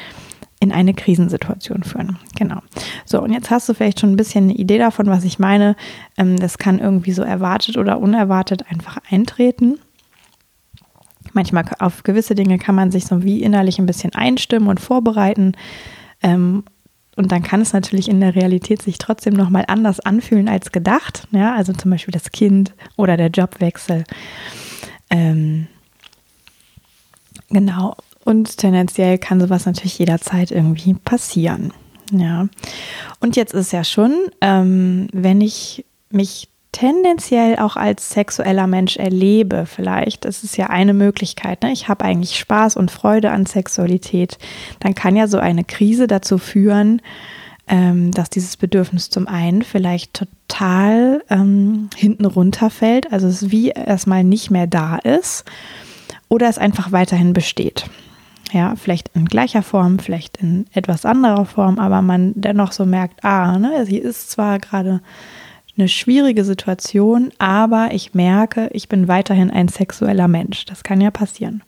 in 0.60 0.72
eine 0.72 0.94
Krisensituation 0.94 1.82
führen. 1.82 2.18
Genau. 2.36 2.60
So, 3.04 3.20
und 3.20 3.32
jetzt 3.32 3.50
hast 3.50 3.68
du 3.68 3.74
vielleicht 3.74 3.98
schon 3.98 4.12
ein 4.12 4.16
bisschen 4.16 4.44
eine 4.44 4.54
Idee 4.54 4.78
davon, 4.78 5.06
was 5.06 5.24
ich 5.24 5.40
meine. 5.40 5.74
Ähm, 6.16 6.38
das 6.38 6.58
kann 6.58 6.78
irgendwie 6.78 7.12
so 7.12 7.22
erwartet 7.22 7.76
oder 7.76 7.98
unerwartet 7.98 8.70
einfach 8.70 8.98
eintreten. 9.10 9.80
Manchmal 11.32 11.64
auf 11.80 12.04
gewisse 12.04 12.34
Dinge 12.34 12.58
kann 12.58 12.74
man 12.74 12.92
sich 12.92 13.06
so 13.06 13.24
wie 13.24 13.42
innerlich 13.42 13.78
ein 13.78 13.86
bisschen 13.86 14.14
einstimmen 14.14 14.68
und 14.68 14.78
vorbereiten. 14.78 15.56
Ähm, 16.22 16.62
und 17.16 17.32
dann 17.32 17.42
kann 17.42 17.62
es 17.62 17.72
natürlich 17.72 18.08
in 18.08 18.20
der 18.20 18.36
Realität 18.36 18.80
sich 18.80 18.98
trotzdem 18.98 19.34
nochmal 19.34 19.64
anders 19.66 19.98
anfühlen 19.98 20.48
als 20.48 20.70
gedacht. 20.70 21.26
Ja, 21.32 21.54
also 21.54 21.72
zum 21.72 21.90
Beispiel 21.90 22.12
das 22.12 22.30
Kind 22.30 22.74
oder 22.96 23.16
der 23.16 23.28
Jobwechsel. 23.28 24.04
Ähm, 25.10 25.66
genau. 27.50 27.96
Und 28.24 28.58
tendenziell 28.58 29.18
kann 29.18 29.40
sowas 29.40 29.66
natürlich 29.66 29.98
jederzeit 29.98 30.50
irgendwie 30.50 30.94
passieren. 30.94 31.72
Ja. 32.12 32.48
Und 33.20 33.36
jetzt 33.36 33.54
ist 33.54 33.72
ja 33.72 33.84
schon, 33.84 34.14
ähm, 34.40 35.08
wenn 35.12 35.40
ich 35.40 35.84
mich 36.10 36.48
tendenziell 36.72 37.56
auch 37.56 37.76
als 37.76 38.10
sexueller 38.10 38.66
Mensch 38.66 38.96
erlebe, 38.96 39.66
vielleicht, 39.66 40.24
das 40.24 40.44
ist 40.44 40.56
ja 40.56 40.68
eine 40.68 40.94
Möglichkeit, 40.94 41.62
ne? 41.62 41.72
ich 41.72 41.88
habe 41.88 42.04
eigentlich 42.04 42.38
Spaß 42.38 42.76
und 42.76 42.90
Freude 42.90 43.30
an 43.30 43.46
Sexualität, 43.46 44.38
dann 44.78 44.94
kann 44.94 45.16
ja 45.16 45.26
so 45.26 45.38
eine 45.38 45.64
Krise 45.64 46.06
dazu 46.06 46.38
führen, 46.38 47.02
ähm, 47.66 48.12
dass 48.12 48.30
dieses 48.30 48.56
Bedürfnis 48.56 49.10
zum 49.10 49.26
einen 49.26 49.62
vielleicht 49.62 50.14
total 50.14 51.22
ähm, 51.28 51.90
hinten 51.96 52.24
runterfällt, 52.24 53.12
also 53.12 53.26
es 53.26 53.50
wie 53.50 53.70
erstmal 53.70 54.22
nicht 54.22 54.50
mehr 54.50 54.66
da 54.66 54.96
ist 54.96 55.44
oder 56.30 56.48
es 56.48 56.56
einfach 56.56 56.92
weiterhin 56.92 57.34
besteht. 57.34 57.84
Ja, 58.52 58.74
vielleicht 58.74 59.10
in 59.14 59.26
gleicher 59.26 59.62
Form, 59.62 59.98
vielleicht 59.98 60.38
in 60.38 60.66
etwas 60.72 61.04
anderer 61.04 61.44
Form, 61.44 61.78
aber 61.78 62.00
man 62.00 62.32
dennoch 62.34 62.72
so 62.72 62.86
merkt, 62.86 63.22
ah, 63.24 63.58
ne, 63.58 63.84
sie 63.84 63.98
ist 63.98 64.30
zwar 64.30 64.58
gerade 64.58 65.02
eine 65.76 65.88
schwierige 65.88 66.44
Situation, 66.44 67.30
aber 67.38 67.90
ich 67.92 68.14
merke, 68.14 68.68
ich 68.72 68.88
bin 68.88 69.08
weiterhin 69.08 69.50
ein 69.50 69.68
sexueller 69.68 70.28
Mensch. 70.28 70.64
Das 70.66 70.82
kann 70.82 71.00
ja 71.00 71.10
passieren. 71.10 71.62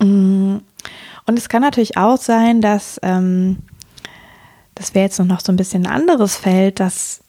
Mm. 0.00 0.58
Und 1.26 1.38
es 1.38 1.48
kann 1.48 1.62
natürlich 1.62 1.96
auch 1.96 2.16
sein, 2.16 2.60
dass, 2.60 2.98
ähm, 3.02 3.58
das 4.74 4.94
wäre 4.94 5.04
jetzt 5.04 5.18
noch 5.18 5.40
so 5.40 5.52
ein 5.52 5.56
bisschen 5.56 5.86
ein 5.86 5.92
anderes 5.92 6.36
Feld, 6.36 6.80
dass 6.80 7.22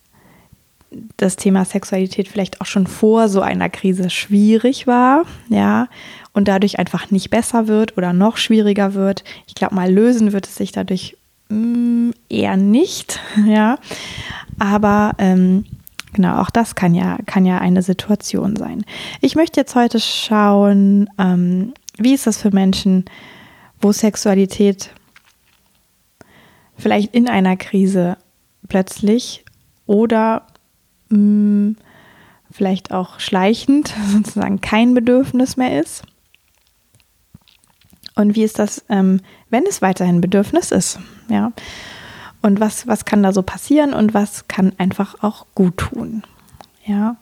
das 1.18 1.38
Thema 1.38 1.64
Sexualität 1.66 2.28
vielleicht 2.28 2.62
auch 2.62 2.66
schon 2.66 2.86
vor 2.86 3.30
so 3.30 3.42
einer 3.42 3.70
Krise 3.70 4.10
schwierig 4.10 4.88
war, 4.88 5.24
ja, 5.50 5.88
und 6.34 6.48
dadurch 6.48 6.80
einfach 6.80 7.12
nicht 7.12 7.30
besser 7.30 7.68
wird 7.68 7.98
oder 7.98 8.14
noch 8.14 8.38
schwieriger 8.38 8.94
wird. 8.94 9.24
Ich 9.48 9.56
glaube, 9.56 9.76
mal 9.76 9.92
lösen 9.92 10.34
wird 10.34 10.48
es 10.48 10.56
sich 10.56 10.72
dadurch 10.72 11.18
mh, 11.50 11.58
mm, 11.58 12.14
eher 12.30 12.58
nicht, 12.58 13.20
ja. 13.46 13.78
Aber 14.60 15.14
ähm, 15.18 15.66
genau, 16.14 16.42
auch 16.42 16.50
das 16.50 16.76
kann 16.76 16.94
ja, 16.94 17.18
kann 17.26 17.46
ja 17.46 17.60
eine 17.60 17.82
Situation 17.82 18.56
sein. 18.56 18.84
Ich 19.22 19.36
möchte 19.36 19.60
jetzt 19.60 19.76
heute 19.76 20.00
schauen, 20.00 21.10
ähm, 21.18 21.74
wie 21.98 22.14
ist 22.14 22.28
das 22.28 22.38
für 22.38 22.52
Menschen, 22.52 23.06
wo 23.80 23.92
Sexualität 23.92 24.92
vielleicht 26.78 27.14
in 27.14 27.30
einer 27.30 27.56
Krise 27.58 28.18
plötzlich 28.68 29.44
oder 29.86 30.48
mh, 31.12 31.18
mm, 31.18 31.75
vielleicht 32.51 32.91
auch 32.91 33.20
schleichend 33.20 33.94
sozusagen 34.08 34.62
kein 34.62 34.94
Bedürfnis 34.94 35.58
mehr 35.58 35.80
ist. 35.80 36.03
Und 38.15 38.36
wie 38.36 38.44
ist 38.44 38.60
das, 38.60 38.84
ähm, 38.89 39.22
wenn 39.50 39.65
es 39.65 39.82
weiterhin 39.82 40.22
Bedürfnis 40.22 40.72
ist? 40.72 41.00
Ja. 41.30 41.53
Und 42.41 42.60
was, 42.60 42.88
was 42.88 43.06
kann 43.06 43.24
da 43.24 43.32
so 43.32 43.41
passieren 43.41 43.94
und 43.94 44.13
was 44.13 44.48
kann 44.48 44.74
einfach 44.77 45.24
auch 45.24 45.46
gut 45.56 45.77
tun? 45.77 46.24
Ja. 46.86 47.15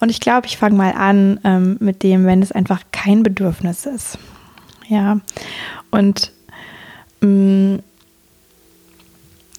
Und 0.00 0.10
ich 0.10 0.20
glaube, 0.20 0.46
ich 0.46 0.58
fange 0.58 0.76
mal 0.76 0.92
an 0.92 1.40
ähm, 1.44 1.76
mit 1.80 2.02
dem, 2.02 2.26
wenn 2.26 2.42
es 2.42 2.52
einfach 2.52 2.82
kein 2.90 3.22
Bedürfnis 3.22 3.86
ist. 3.86 4.18
Ja. 4.88 5.20
Und 5.90 6.32
mh, 7.20 7.28
mm, 7.28 7.82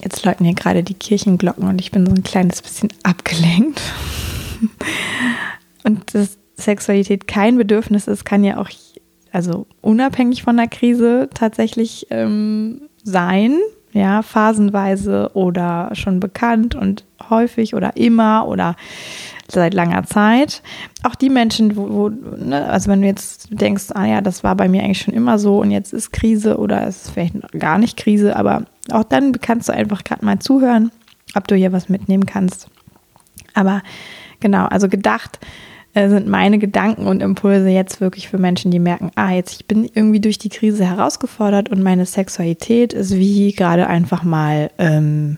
jetzt 0.04 0.26
läuten 0.26 0.46
hier 0.46 0.56
gerade 0.56 0.84
die 0.84 0.94
Kirchenglocken 0.94 1.68
und 1.68 1.80
ich 1.80 1.92
bin 1.92 2.06
so 2.06 2.12
ein 2.12 2.24
kleines 2.24 2.62
bisschen 2.62 2.90
abgelenkt. 3.04 3.82
und 5.84 6.14
dass 6.14 6.38
Sexualität 6.56 7.28
kein 7.28 7.58
Bedürfnis 7.58 8.08
ist, 8.08 8.26
kann 8.26 8.44
ja 8.44 8.58
auch 8.58 8.70
also 9.32 9.66
unabhängig 9.82 10.44
von 10.44 10.58
der 10.58 10.68
Krise 10.68 11.30
tatsächlich 11.34 12.08
ähm, 12.12 12.82
sein, 13.04 13.58
ja, 13.92 14.22
phasenweise 14.22 15.32
oder 15.34 15.90
schon 15.94 16.20
bekannt 16.20 16.76
und 16.76 17.04
häufig 17.30 17.74
oder 17.74 17.96
immer 17.98 18.48
oder 18.48 18.76
seit 19.48 19.74
langer 19.74 20.04
Zeit. 20.04 20.62
Auch 21.04 21.16
die 21.16 21.30
Menschen, 21.30 21.76
wo, 21.76 21.90
wo 21.90 22.10
ne, 22.10 22.66
also 22.70 22.90
wenn 22.90 23.02
du 23.02 23.08
jetzt 23.08 23.50
denkst, 23.52 23.86
ah 23.94 24.06
ja, 24.06 24.22
das 24.22 24.44
war 24.44 24.56
bei 24.56 24.68
mir 24.68 24.84
eigentlich 24.84 25.02
schon 25.02 25.14
immer 25.14 25.38
so 25.40 25.60
und 25.62 25.72
jetzt 25.72 25.94
ist 25.94 26.12
Krise 26.12 26.58
oder 26.58 26.88
es 26.88 27.04
ist 27.04 27.12
vielleicht 27.12 27.36
gar 27.60 27.78
nicht 27.78 27.98
Krise, 27.98 28.36
aber 28.36 28.66
auch 28.92 29.04
dann 29.04 29.34
kannst 29.34 29.70
du 29.70 29.74
einfach 29.74 30.04
gerade 30.04 30.26
mal 30.26 30.40
zuhören, 30.40 30.92
ob 31.36 31.48
du 31.48 31.56
hier 31.56 31.72
was 31.72 31.90
mitnehmen 31.90 32.26
kannst. 32.26 32.68
Aber 33.54 33.82
genau, 34.40 34.66
also 34.66 34.90
gedacht, 34.90 35.40
äh, 35.94 36.10
sind 36.10 36.28
meine 36.28 36.58
Gedanken 36.58 37.06
und 37.06 37.22
Impulse 37.22 37.70
jetzt 37.70 38.02
wirklich 38.02 38.28
für 38.28 38.38
Menschen, 38.38 38.72
die 38.72 38.80
merken, 38.80 39.12
ah, 39.16 39.32
jetzt 39.32 39.54
ich 39.54 39.66
bin 39.68 39.90
irgendwie 39.94 40.20
durch 40.20 40.38
die 40.38 40.50
Krise 40.50 40.86
herausgefordert 40.86 41.70
und 41.70 41.84
meine 41.84 42.06
Sexualität 42.06 42.94
ist 42.94 43.16
wie 43.16 43.54
gerade 43.54 43.88
einfach 43.88 44.24
mal 44.24 44.72
ähm, 44.78 45.38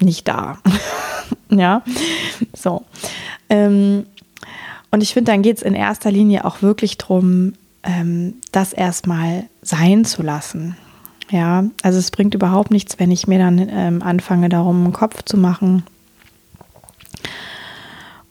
nicht 0.00 0.28
da. 0.28 0.58
ja, 1.50 1.82
so. 2.52 2.84
Ähm, 3.48 4.04
und 4.90 5.02
ich 5.02 5.12
finde, 5.14 5.32
dann 5.32 5.42
geht 5.42 5.58
es 5.58 5.62
in 5.62 5.74
erster 5.74 6.10
Linie 6.10 6.44
auch 6.44 6.62
wirklich 6.62 6.98
darum, 6.98 7.54
ähm, 7.82 8.34
das 8.52 8.72
erstmal 8.72 9.44
sein 9.62 10.04
zu 10.04 10.22
lassen. 10.22 10.76
Ja, 11.30 11.64
also 11.82 11.98
es 11.98 12.10
bringt 12.10 12.34
überhaupt 12.34 12.70
nichts, 12.70 12.98
wenn 12.98 13.10
ich 13.10 13.26
mir 13.26 13.38
dann 13.38 13.58
ähm, 13.70 14.02
anfange, 14.02 14.48
darum 14.48 14.84
einen 14.84 14.92
Kopf 14.92 15.22
zu 15.24 15.36
machen 15.36 15.82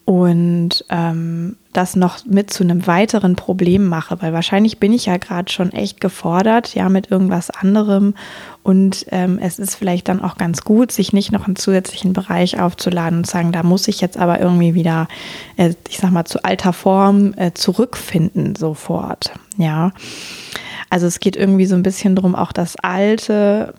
und 0.08 0.86
ähm, 0.90 1.58
das 1.74 1.98
noch 1.98 2.26
mit 2.26 2.50
zu 2.50 2.64
einem 2.64 2.88
weiteren 2.88 3.36
Problem 3.36 3.88
mache, 3.88 4.22
weil 4.22 4.32
wahrscheinlich 4.32 4.80
bin 4.80 4.94
ich 4.94 5.06
ja 5.08 5.18
gerade 5.18 5.52
schon 5.52 5.74
echt 5.74 6.00
gefordert, 6.00 6.74
ja, 6.76 6.88
mit 6.88 7.12
irgendwas 7.12 7.50
anderem 7.50 8.16
und 8.64 9.06
ähm, 9.10 9.38
es 9.38 9.60
ist 9.60 9.76
vielleicht 9.76 10.08
dann 10.08 10.22
auch 10.22 10.38
ganz 10.38 10.62
gut, 10.62 10.94
sich 10.94 11.12
nicht 11.12 11.34
noch 11.34 11.46
einen 11.46 11.58
zusätzlichen 11.58 12.14
Bereich 12.14 12.58
aufzuladen 12.58 13.20
und 13.20 13.28
sagen, 13.28 13.52
da 13.52 13.64
muss 13.64 13.90
ich 13.90 14.00
jetzt 14.00 14.18
aber 14.18 14.40
irgendwie 14.40 14.76
wieder, 14.76 15.10
äh, 15.58 15.74
ich 15.90 15.98
sag 15.98 16.12
mal, 16.12 16.24
zu 16.24 16.42
alter 16.42 16.72
Form 16.72 17.34
äh, 17.36 17.52
zurückfinden 17.54 18.56
sofort, 18.56 19.34
ja. 19.58 19.92
Also 20.90 21.08
es 21.08 21.20
geht 21.20 21.36
irgendwie 21.36 21.66
so 21.66 21.76
ein 21.76 21.84
bisschen 21.84 22.16
darum, 22.16 22.36
auch 22.36 22.52
das 22.52 22.76
Alte 22.78 23.74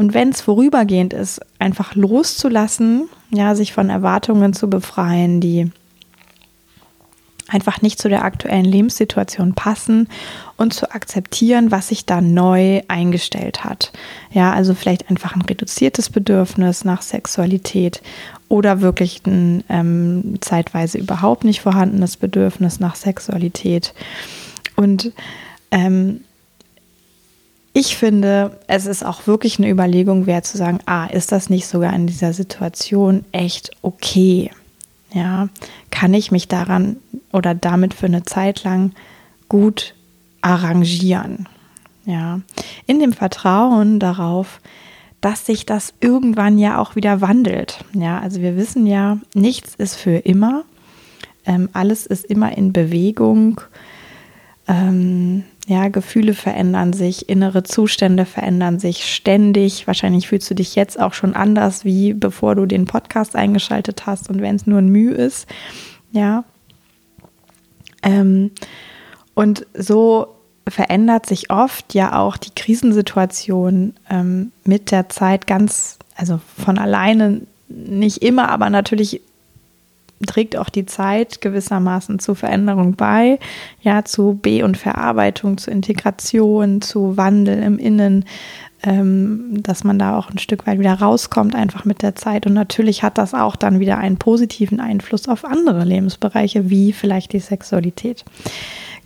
und 0.00 0.14
wenn 0.14 0.30
es 0.30 0.40
vorübergehend 0.40 1.12
ist, 1.12 1.40
einfach 1.58 1.94
loszulassen, 1.94 3.08
ja, 3.30 3.54
sich 3.54 3.74
von 3.74 3.90
Erwartungen 3.90 4.54
zu 4.54 4.70
befreien, 4.70 5.42
die 5.42 5.70
einfach 7.48 7.82
nicht 7.82 8.00
zu 8.00 8.08
der 8.08 8.24
aktuellen 8.24 8.64
Lebenssituation 8.64 9.54
passen 9.54 10.08
und 10.56 10.72
zu 10.72 10.90
akzeptieren, 10.92 11.70
was 11.70 11.88
sich 11.88 12.06
da 12.06 12.22
neu 12.22 12.80
eingestellt 12.88 13.64
hat. 13.64 13.92
Ja, 14.32 14.52
also 14.52 14.74
vielleicht 14.74 15.10
einfach 15.10 15.34
ein 15.34 15.42
reduziertes 15.42 16.08
Bedürfnis 16.08 16.84
nach 16.84 17.02
Sexualität 17.02 18.00
oder 18.48 18.80
wirklich 18.80 19.20
ein 19.26 19.64
ähm, 19.68 20.38
zeitweise 20.40 20.96
überhaupt 20.96 21.44
nicht 21.44 21.60
vorhandenes 21.60 22.16
Bedürfnis 22.16 22.80
nach 22.80 22.94
Sexualität. 22.94 23.92
Und 24.76 25.12
ähm, 25.70 26.20
ich 27.72 27.96
finde, 27.96 28.58
es 28.66 28.86
ist 28.86 29.04
auch 29.04 29.26
wirklich 29.26 29.58
eine 29.58 29.70
Überlegung 29.70 30.26
wert 30.26 30.44
zu 30.44 30.56
sagen, 30.56 30.80
ah, 30.86 31.06
ist 31.06 31.30
das 31.30 31.50
nicht 31.50 31.66
sogar 31.66 31.94
in 31.94 32.06
dieser 32.06 32.32
Situation 32.32 33.24
echt 33.32 33.70
okay? 33.82 34.50
Ja, 35.12 35.48
kann 35.90 36.14
ich 36.14 36.30
mich 36.30 36.48
daran 36.48 36.96
oder 37.32 37.54
damit 37.54 37.94
für 37.94 38.06
eine 38.06 38.24
Zeit 38.24 38.64
lang 38.64 38.92
gut 39.48 39.94
arrangieren? 40.40 41.48
Ja, 42.06 42.40
in 42.86 42.98
dem 42.98 43.12
Vertrauen 43.12 44.00
darauf, 44.00 44.60
dass 45.20 45.46
sich 45.46 45.66
das 45.66 45.94
irgendwann 46.00 46.58
ja 46.58 46.78
auch 46.78 46.96
wieder 46.96 47.20
wandelt. 47.20 47.84
Ja, 47.92 48.18
also 48.18 48.40
wir 48.40 48.56
wissen 48.56 48.86
ja, 48.86 49.18
nichts 49.34 49.74
ist 49.74 49.94
für 49.94 50.16
immer. 50.16 50.64
Ähm, 51.44 51.68
alles 51.72 52.06
ist 52.06 52.24
immer 52.24 52.56
in 52.56 52.72
Bewegung. 52.72 53.60
Ähm, 54.66 55.44
ja, 55.70 55.86
Gefühle 55.86 56.34
verändern 56.34 56.92
sich, 56.92 57.28
innere 57.28 57.62
Zustände 57.62 58.24
verändern 58.24 58.80
sich 58.80 59.04
ständig. 59.04 59.86
Wahrscheinlich 59.86 60.26
fühlst 60.26 60.50
du 60.50 60.56
dich 60.56 60.74
jetzt 60.74 60.98
auch 60.98 61.14
schon 61.14 61.36
anders, 61.36 61.84
wie 61.84 62.12
bevor 62.12 62.56
du 62.56 62.66
den 62.66 62.86
Podcast 62.86 63.36
eingeschaltet 63.36 64.04
hast 64.04 64.28
und 64.28 64.42
wenn 64.42 64.56
es 64.56 64.66
nur 64.66 64.78
ein 64.78 64.88
Mühe 64.88 65.14
ist. 65.14 65.46
Ja. 66.10 66.42
Ähm, 68.02 68.50
und 69.34 69.64
so 69.72 70.34
verändert 70.66 71.26
sich 71.26 71.52
oft 71.52 71.94
ja 71.94 72.18
auch 72.18 72.36
die 72.36 72.52
Krisensituation 72.52 73.94
ähm, 74.10 74.50
mit 74.64 74.90
der 74.90 75.08
Zeit 75.08 75.46
ganz, 75.46 76.00
also 76.16 76.40
von 76.58 76.78
alleine 76.78 77.42
nicht 77.68 78.24
immer, 78.24 78.48
aber 78.48 78.70
natürlich 78.70 79.20
trägt 80.26 80.56
auch 80.56 80.68
die 80.68 80.86
Zeit 80.86 81.40
gewissermaßen 81.40 82.18
zur 82.18 82.36
Veränderung 82.36 82.94
bei, 82.94 83.38
ja, 83.80 84.04
zu 84.04 84.38
Be- 84.40 84.64
und 84.64 84.76
Verarbeitung, 84.76 85.58
zu 85.58 85.70
Integration, 85.70 86.82
zu 86.82 87.16
Wandel 87.16 87.62
im 87.62 87.78
Innen, 87.78 88.24
ähm, 88.82 89.62
dass 89.62 89.84
man 89.84 89.98
da 89.98 90.18
auch 90.18 90.30
ein 90.30 90.38
Stück 90.38 90.66
weit 90.66 90.78
wieder 90.78 90.94
rauskommt, 90.94 91.54
einfach 91.54 91.84
mit 91.84 92.02
der 92.02 92.14
Zeit. 92.14 92.46
Und 92.46 92.54
natürlich 92.54 93.02
hat 93.02 93.18
das 93.18 93.34
auch 93.34 93.56
dann 93.56 93.80
wieder 93.80 93.98
einen 93.98 94.16
positiven 94.16 94.80
Einfluss 94.80 95.28
auf 95.28 95.44
andere 95.44 95.84
Lebensbereiche, 95.84 96.70
wie 96.70 96.92
vielleicht 96.92 97.32
die 97.32 97.40
Sexualität. 97.40 98.24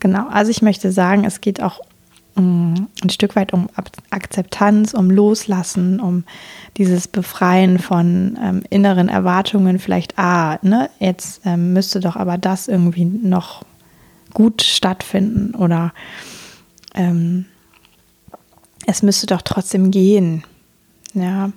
Genau, 0.00 0.28
also 0.28 0.50
ich 0.50 0.62
möchte 0.62 0.92
sagen, 0.92 1.24
es 1.24 1.40
geht 1.40 1.62
auch 1.62 1.80
ein 2.36 3.10
Stück 3.10 3.36
weit 3.36 3.52
um 3.52 3.68
Akzeptanz, 4.10 4.94
um 4.94 5.10
Loslassen, 5.10 6.00
um 6.00 6.24
dieses 6.76 7.06
Befreien 7.06 7.78
von 7.78 8.38
ähm, 8.42 8.62
inneren 8.70 9.08
Erwartungen. 9.08 9.78
Vielleicht, 9.78 10.18
ah, 10.18 10.58
ne, 10.62 10.90
jetzt 10.98 11.42
ähm, 11.44 11.72
müsste 11.72 12.00
doch 12.00 12.16
aber 12.16 12.38
das 12.38 12.66
irgendwie 12.66 13.04
noch 13.04 13.62
gut 14.32 14.62
stattfinden 14.62 15.54
oder 15.54 15.92
ähm, 16.94 17.46
es 18.86 19.02
müsste 19.02 19.26
doch 19.26 19.42
trotzdem 19.42 19.90
gehen. 19.90 20.42
Ja, 21.14 21.52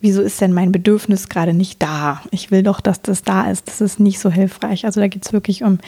wieso 0.00 0.22
ist 0.22 0.40
denn 0.40 0.52
mein 0.52 0.72
Bedürfnis 0.72 1.28
gerade 1.28 1.52
nicht 1.52 1.82
da? 1.82 2.22
Ich 2.30 2.50
will 2.50 2.62
doch, 2.62 2.80
dass 2.80 3.02
das 3.02 3.22
da 3.22 3.50
ist. 3.50 3.68
Das 3.68 3.80
ist 3.80 4.00
nicht 4.00 4.18
so 4.18 4.30
hilfreich. 4.30 4.86
Also 4.86 5.00
da 5.00 5.08
geht 5.08 5.24
es 5.24 5.32
wirklich 5.32 5.62
um 5.62 5.78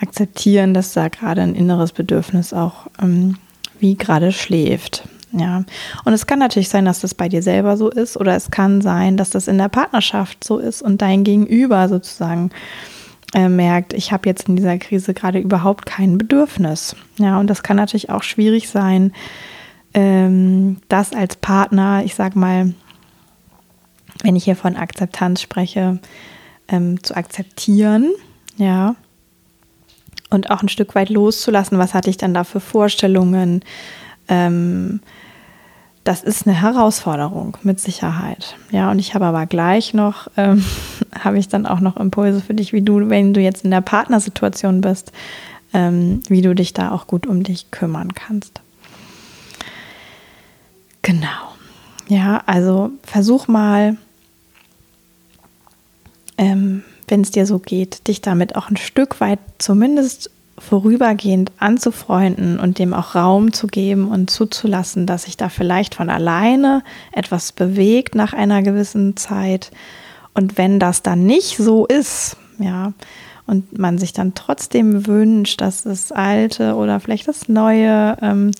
akzeptieren, 0.00 0.74
dass 0.74 0.92
da 0.92 1.08
gerade 1.08 1.42
ein 1.42 1.54
inneres 1.54 1.92
Bedürfnis 1.92 2.52
auch 2.52 2.86
ähm, 3.00 3.36
wie 3.78 3.96
gerade 3.96 4.32
schläft. 4.32 5.04
Ja, 5.32 5.64
und 6.04 6.12
es 6.12 6.26
kann 6.26 6.40
natürlich 6.40 6.68
sein, 6.68 6.84
dass 6.84 7.00
das 7.00 7.14
bei 7.14 7.28
dir 7.28 7.42
selber 7.42 7.76
so 7.76 7.88
ist, 7.88 8.16
oder 8.16 8.34
es 8.34 8.50
kann 8.50 8.80
sein, 8.80 9.16
dass 9.16 9.30
das 9.30 9.46
in 9.46 9.58
der 9.58 9.68
Partnerschaft 9.68 10.42
so 10.42 10.58
ist 10.58 10.82
und 10.82 11.00
dein 11.02 11.22
Gegenüber 11.22 11.88
sozusagen 11.88 12.50
äh, 13.32 13.48
merkt, 13.48 13.92
ich 13.92 14.10
habe 14.10 14.28
jetzt 14.28 14.48
in 14.48 14.56
dieser 14.56 14.78
Krise 14.78 15.14
gerade 15.14 15.38
überhaupt 15.38 15.86
kein 15.86 16.18
Bedürfnis. 16.18 16.96
Ja, 17.18 17.38
und 17.38 17.46
das 17.46 17.62
kann 17.62 17.76
natürlich 17.76 18.10
auch 18.10 18.24
schwierig 18.24 18.68
sein, 18.68 19.12
ähm, 19.94 20.78
das 20.88 21.12
als 21.12 21.36
Partner, 21.36 22.02
ich 22.04 22.16
sag 22.16 22.34
mal, 22.34 22.74
wenn 24.24 24.34
ich 24.34 24.44
hier 24.44 24.56
von 24.56 24.74
Akzeptanz 24.74 25.40
spreche, 25.40 26.00
ähm, 26.66 27.02
zu 27.04 27.16
akzeptieren, 27.16 28.10
ja, 28.56 28.96
und 30.30 30.50
auch 30.50 30.62
ein 30.62 30.68
Stück 30.68 30.94
weit 30.94 31.10
loszulassen, 31.10 31.78
was 31.78 31.94
hatte 31.94 32.10
ich 32.10 32.16
dann 32.16 32.34
da 32.34 32.44
für 32.44 32.60
Vorstellungen. 32.60 33.62
Ähm, 34.28 35.00
das 36.04 36.22
ist 36.22 36.46
eine 36.46 36.60
Herausforderung 36.60 37.56
mit 37.62 37.78
Sicherheit. 37.78 38.56
Ja, 38.70 38.90
und 38.90 38.98
ich 38.98 39.14
habe 39.14 39.26
aber 39.26 39.46
gleich 39.46 39.92
noch, 39.92 40.28
ähm, 40.36 40.64
habe 41.18 41.38
ich 41.38 41.48
dann 41.48 41.66
auch 41.66 41.80
noch 41.80 41.96
Impulse 41.96 42.40
für 42.40 42.54
dich, 42.54 42.72
wie 42.72 42.82
du, 42.82 43.08
wenn 43.10 43.34
du 43.34 43.40
jetzt 43.40 43.64
in 43.64 43.70
der 43.70 43.82
Partnersituation 43.82 44.80
bist, 44.80 45.12
ähm, 45.72 46.22
wie 46.28 46.42
du 46.42 46.54
dich 46.54 46.72
da 46.72 46.92
auch 46.92 47.06
gut 47.06 47.26
um 47.26 47.42
dich 47.42 47.70
kümmern 47.70 48.14
kannst. 48.14 48.60
Genau. 51.02 51.26
Ja, 52.08 52.42
also 52.46 52.90
versuch 53.02 53.46
mal, 53.46 53.96
ähm, 56.38 56.82
wenn 57.10 57.22
es 57.22 57.30
dir 57.30 57.46
so 57.46 57.58
geht, 57.58 58.06
dich 58.08 58.20
damit 58.20 58.56
auch 58.56 58.70
ein 58.70 58.76
Stück 58.76 59.20
weit 59.20 59.38
zumindest 59.58 60.30
vorübergehend 60.58 61.52
anzufreunden 61.58 62.60
und 62.60 62.78
dem 62.78 62.92
auch 62.92 63.14
Raum 63.14 63.52
zu 63.52 63.66
geben 63.66 64.08
und 64.08 64.30
zuzulassen, 64.30 65.06
dass 65.06 65.24
sich 65.24 65.36
da 65.36 65.48
vielleicht 65.48 65.94
von 65.94 66.10
alleine 66.10 66.82
etwas 67.12 67.52
bewegt 67.52 68.14
nach 68.14 68.34
einer 68.34 68.62
gewissen 68.62 69.16
Zeit. 69.16 69.70
Und 70.34 70.58
wenn 70.58 70.78
das 70.78 71.02
dann 71.02 71.24
nicht 71.24 71.56
so 71.56 71.86
ist, 71.86 72.36
ja, 72.58 72.92
und 73.46 73.78
man 73.78 73.98
sich 73.98 74.12
dann 74.12 74.34
trotzdem 74.34 75.06
wünscht, 75.06 75.60
dass 75.60 75.82
das 75.82 76.12
Alte 76.12 76.74
oder 76.74 77.00
vielleicht 77.00 77.26
das 77.26 77.48
Neue 77.48 78.16
ähm, 78.22 78.52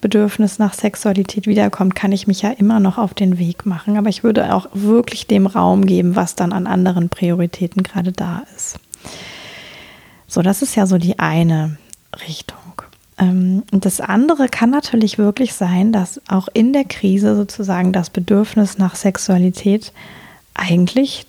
Bedürfnis 0.00 0.58
nach 0.58 0.74
Sexualität 0.74 1.46
wiederkommt, 1.46 1.94
kann 1.94 2.12
ich 2.12 2.26
mich 2.26 2.42
ja 2.42 2.50
immer 2.50 2.80
noch 2.80 2.98
auf 2.98 3.14
den 3.14 3.38
Weg 3.38 3.66
machen. 3.66 3.96
Aber 3.96 4.08
ich 4.08 4.22
würde 4.22 4.54
auch 4.54 4.68
wirklich 4.72 5.26
dem 5.26 5.46
Raum 5.46 5.86
geben, 5.86 6.16
was 6.16 6.34
dann 6.34 6.52
an 6.52 6.66
anderen 6.66 7.08
Prioritäten 7.08 7.82
gerade 7.82 8.12
da 8.12 8.42
ist. 8.56 8.78
So, 10.26 10.42
das 10.42 10.62
ist 10.62 10.76
ja 10.76 10.86
so 10.86 10.98
die 10.98 11.18
eine 11.18 11.78
Richtung. 12.28 12.82
Ähm, 13.18 13.64
und 13.72 13.84
das 13.84 14.00
andere 14.00 14.48
kann 14.48 14.70
natürlich 14.70 15.18
wirklich 15.18 15.54
sein, 15.54 15.92
dass 15.92 16.20
auch 16.28 16.48
in 16.52 16.72
der 16.72 16.84
Krise 16.84 17.34
sozusagen 17.34 17.92
das 17.92 18.10
Bedürfnis 18.10 18.78
nach 18.78 18.94
Sexualität 18.94 19.92
eigentlich, 20.54 21.26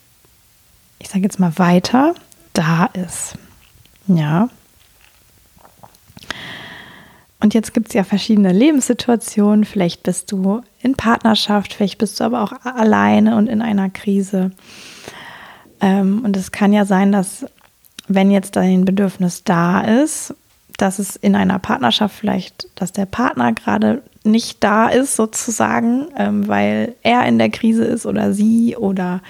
ich 1.00 1.10
sage 1.10 1.24
jetzt 1.24 1.40
mal 1.40 1.58
weiter, 1.58 2.14
da 2.54 2.86
ist. 2.86 3.36
Ja, 4.08 4.50
und 7.42 7.54
jetzt 7.54 7.74
gibt 7.74 7.90
es 7.90 7.94
ja 7.94 8.04
verschiedene 8.04 8.52
Lebenssituationen. 8.52 9.64
Vielleicht 9.64 10.04
bist 10.04 10.32
du 10.32 10.62
in 10.82 10.96
Partnerschaft, 10.96 11.74
vielleicht 11.74 11.98
bist 11.98 12.20
du 12.20 12.26
aber 12.26 12.42
auch 12.42 12.52
alleine 12.64 13.38
und 13.38 13.48
in 13.48 13.62
einer 13.62 13.90
Krise. 13.90 14.52
Ähm, 15.80 16.22
und 16.26 16.36
es 16.36 16.52
kann 16.52 16.74
ja 16.74 16.84
sein, 16.86 17.14
dass 17.14 17.46
wenn 18.10 18.30
jetzt 18.30 18.58
dein 18.58 18.84
Bedürfnis 18.84 19.44
da 19.46 19.82
ist, 19.82 20.36
dass 20.78 21.00
es 21.00 21.16
in 21.16 21.36
einer 21.36 21.60
Partnerschaft 21.60 22.16
vielleicht, 22.16 22.68
dass 22.76 22.92
der 22.92 23.06
Partner 23.06 23.54
gerade 23.54 24.02
nicht 24.24 24.62
da 24.64 24.90
ist 24.90 25.16
sozusagen, 25.16 26.08
ähm, 26.18 26.48
weil 26.48 26.96
er 27.04 27.26
in 27.26 27.38
der 27.38 27.50
Krise 27.50 27.86
ist 27.86 28.06
oder 28.06 28.34
sie 28.34 28.76
oder 28.76 29.22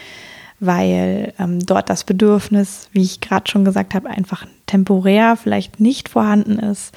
weil 0.60 1.34
ähm, 1.40 1.60
dort 1.60 1.90
das 1.90 2.04
Bedürfnis, 2.04 2.90
wie 2.92 3.04
ich 3.04 3.22
gerade 3.22 3.50
schon 3.50 3.66
gesagt 3.66 3.94
habe, 3.94 4.10
einfach 4.10 4.46
temporär 4.66 5.38
vielleicht 5.38 5.80
nicht 5.80 6.10
vorhanden 6.10 6.58
ist 6.58 6.92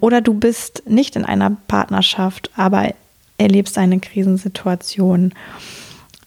oder 0.00 0.20
du 0.20 0.34
bist 0.34 0.82
nicht 0.86 1.16
in 1.16 1.24
einer 1.24 1.50
Partnerschaft, 1.68 2.50
aber 2.56 2.94
erlebst 3.38 3.78
eine 3.78 4.00
Krisensituation. 4.00 5.34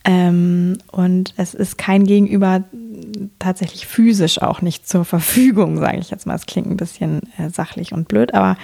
Ähm, 0.05 0.77
und 0.91 1.33
es 1.37 1.53
ist 1.53 1.77
kein 1.77 2.05
Gegenüber 2.05 2.63
tatsächlich 3.37 3.87
physisch 3.87 4.41
auch 4.41 4.61
nicht 4.61 4.87
zur 4.87 5.05
Verfügung, 5.05 5.77
sage 5.77 5.97
ich 5.99 6.09
jetzt 6.09 6.25
mal. 6.25 6.35
Es 6.35 6.45
klingt 6.45 6.67
ein 6.67 6.77
bisschen 6.77 7.21
äh, 7.37 7.49
sachlich 7.49 7.93
und 7.93 8.07
blöd, 8.07 8.33
aber 8.33 8.57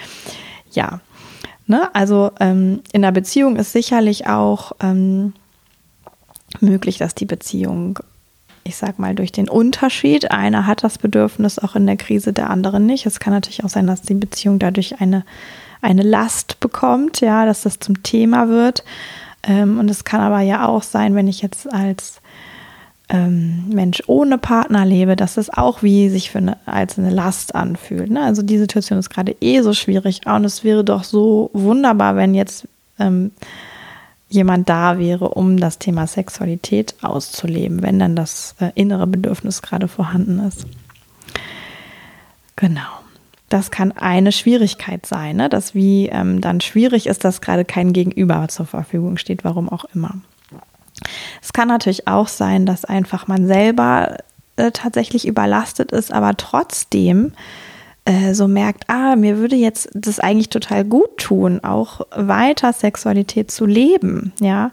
ja. 0.72 1.00
Ne? 1.66 1.94
Also 1.94 2.30
ähm, 2.40 2.80
in 2.92 3.02
der 3.02 3.12
Beziehung 3.12 3.56
ist 3.56 3.72
sicherlich 3.72 4.26
auch 4.26 4.72
ähm, 4.80 5.32
möglich, 6.60 6.98
dass 6.98 7.14
die 7.14 7.24
Beziehung 7.24 7.98
ich 8.66 8.76
sag 8.76 8.98
mal, 8.98 9.14
durch 9.14 9.32
den 9.32 9.48
Unterschied. 9.48 10.30
Einer 10.30 10.66
hat 10.66 10.84
das 10.84 10.98
Bedürfnis 10.98 11.58
auch 11.58 11.76
in 11.76 11.86
der 11.86 11.96
Krise, 11.96 12.32
der 12.32 12.50
andere 12.50 12.80
nicht. 12.80 13.06
Es 13.06 13.20
kann 13.20 13.32
natürlich 13.32 13.64
auch 13.64 13.68
sein, 13.68 13.86
dass 13.86 14.02
die 14.02 14.14
Beziehung 14.14 14.58
dadurch 14.58 15.00
eine, 15.00 15.24
eine 15.80 16.02
Last 16.02 16.60
bekommt, 16.60 17.20
ja, 17.20 17.46
dass 17.46 17.62
das 17.62 17.78
zum 17.78 18.02
Thema 18.02 18.48
wird. 18.48 18.84
Ähm, 19.42 19.78
und 19.78 19.90
es 19.90 20.04
kann 20.04 20.20
aber 20.20 20.40
ja 20.40 20.66
auch 20.66 20.82
sein, 20.82 21.14
wenn 21.14 21.28
ich 21.28 21.42
jetzt 21.42 21.72
als 21.72 22.20
ähm, 23.08 23.68
Mensch 23.68 24.02
ohne 24.06 24.38
Partner 24.38 24.84
lebe, 24.84 25.14
dass 25.14 25.36
es 25.36 25.50
auch 25.50 25.82
wie 25.82 26.08
sich 26.08 26.30
für 26.30 26.38
eine, 26.38 26.56
als 26.66 26.98
eine 26.98 27.10
Last 27.10 27.54
anfühlt. 27.54 28.10
Ne? 28.10 28.22
Also 28.22 28.42
die 28.42 28.58
Situation 28.58 28.98
ist 28.98 29.10
gerade 29.10 29.36
eh 29.40 29.60
so 29.60 29.72
schwierig 29.72 30.20
und 30.26 30.44
es 30.44 30.64
wäre 30.64 30.82
doch 30.82 31.04
so 31.04 31.50
wunderbar, 31.52 32.16
wenn 32.16 32.34
jetzt 32.34 32.66
ähm, 32.98 33.30
jemand 34.28 34.68
da 34.68 34.98
wäre, 34.98 35.28
um 35.28 35.58
das 35.58 35.78
Thema 35.78 36.06
Sexualität 36.06 36.94
auszuleben, 37.02 37.82
wenn 37.82 37.98
dann 37.98 38.16
das 38.16 38.54
äh, 38.60 38.70
innere 38.74 39.06
Bedürfnis 39.06 39.62
gerade 39.62 39.88
vorhanden 39.88 40.40
ist. 40.40 40.66
Genau. 42.56 42.80
Das 43.48 43.70
kann 43.70 43.92
eine 43.92 44.32
Schwierigkeit 44.32 45.06
sein, 45.06 45.36
ne? 45.36 45.48
dass 45.48 45.74
wie 45.74 46.08
ähm, 46.08 46.40
dann 46.40 46.60
schwierig 46.60 47.06
ist, 47.06 47.24
dass 47.24 47.40
gerade 47.40 47.64
kein 47.64 47.92
Gegenüber 47.92 48.48
zur 48.48 48.66
Verfügung 48.66 49.18
steht, 49.18 49.44
warum 49.44 49.68
auch 49.68 49.84
immer. 49.94 50.16
Es 51.40 51.52
kann 51.52 51.68
natürlich 51.68 52.08
auch 52.08 52.26
sein, 52.26 52.66
dass 52.66 52.84
einfach 52.84 53.28
man 53.28 53.46
selber 53.46 54.16
äh, 54.56 54.72
tatsächlich 54.72 55.28
überlastet 55.28 55.92
ist, 55.92 56.12
aber 56.12 56.36
trotzdem 56.36 57.32
äh, 58.06 58.34
so 58.34 58.48
merkt, 58.48 58.84
ah, 58.88 59.16
mir 59.16 59.36
würde 59.36 59.56
jetzt 59.56 59.90
das 59.92 60.20
eigentlich 60.20 60.48
total 60.48 60.84
gut 60.84 61.18
tun, 61.18 61.60
auch 61.62 62.00
weiter 62.14 62.72
Sexualität 62.72 63.50
zu 63.50 63.66
leben, 63.66 64.32
ja. 64.40 64.70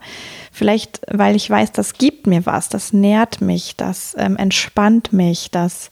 Vielleicht, 0.51 1.01
weil 1.11 1.35
ich 1.35 1.49
weiß, 1.49 1.71
das 1.71 1.95
gibt 1.95 2.27
mir 2.27 2.45
was, 2.45 2.69
das 2.69 2.93
nährt 2.93 3.41
mich, 3.41 3.75
das 3.75 4.15
ähm, 4.19 4.37
entspannt 4.37 5.13
mich, 5.13 5.49
das 5.49 5.89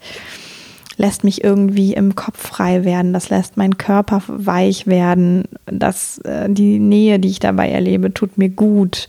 lässt 0.97 1.23
mich 1.23 1.43
irgendwie 1.43 1.93
im 1.93 2.13
Kopf 2.13 2.47
frei 2.47 2.85
werden, 2.85 3.11
das 3.11 3.29
lässt 3.31 3.57
meinen 3.57 3.79
Körper 3.79 4.21
weich 4.27 4.85
werden, 4.85 5.45
das, 5.65 6.19
äh, 6.19 6.47
die 6.47 6.77
Nähe, 6.77 7.17
die 7.17 7.29
ich 7.29 7.39
dabei 7.39 7.71
erlebe, 7.71 8.13
tut 8.13 8.37
mir 8.37 8.49
gut. 8.49 9.07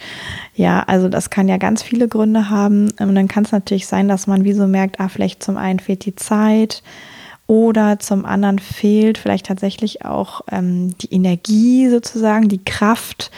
Ja, 0.55 0.85
also 0.87 1.11
das 1.11 1.29
kann 1.29 1.49
ja 1.49 1.59
ganz 1.59 1.83
viele 1.83 2.09
Gründe 2.09 2.49
haben. 2.49 2.89
Und 2.99 3.15
dann 3.15 3.29
kann 3.29 3.45
es 3.45 3.53
natürlich 3.53 3.87
sein, 3.87 4.09
dass 4.09 4.27
man 4.27 4.45
wie 4.45 4.55
so 4.55 4.67
merkt, 4.67 5.01
ah, 5.01 5.09
vielleicht 5.09 5.43
zum 5.43 5.59
einen 5.59 5.81
fehlt 5.81 6.07
die 6.07 6.17
Zeit, 6.17 6.83
oder 7.53 7.99
zum 7.99 8.25
anderen 8.25 8.59
fehlt 8.59 9.19
vielleicht 9.19 9.45
tatsächlich 9.45 10.07
auch 10.07 10.41
ähm, 10.51 10.97
die 10.97 11.13
Energie 11.13 11.91
sozusagen, 11.91 12.49
die 12.49 12.65
Kraft, 12.65 13.31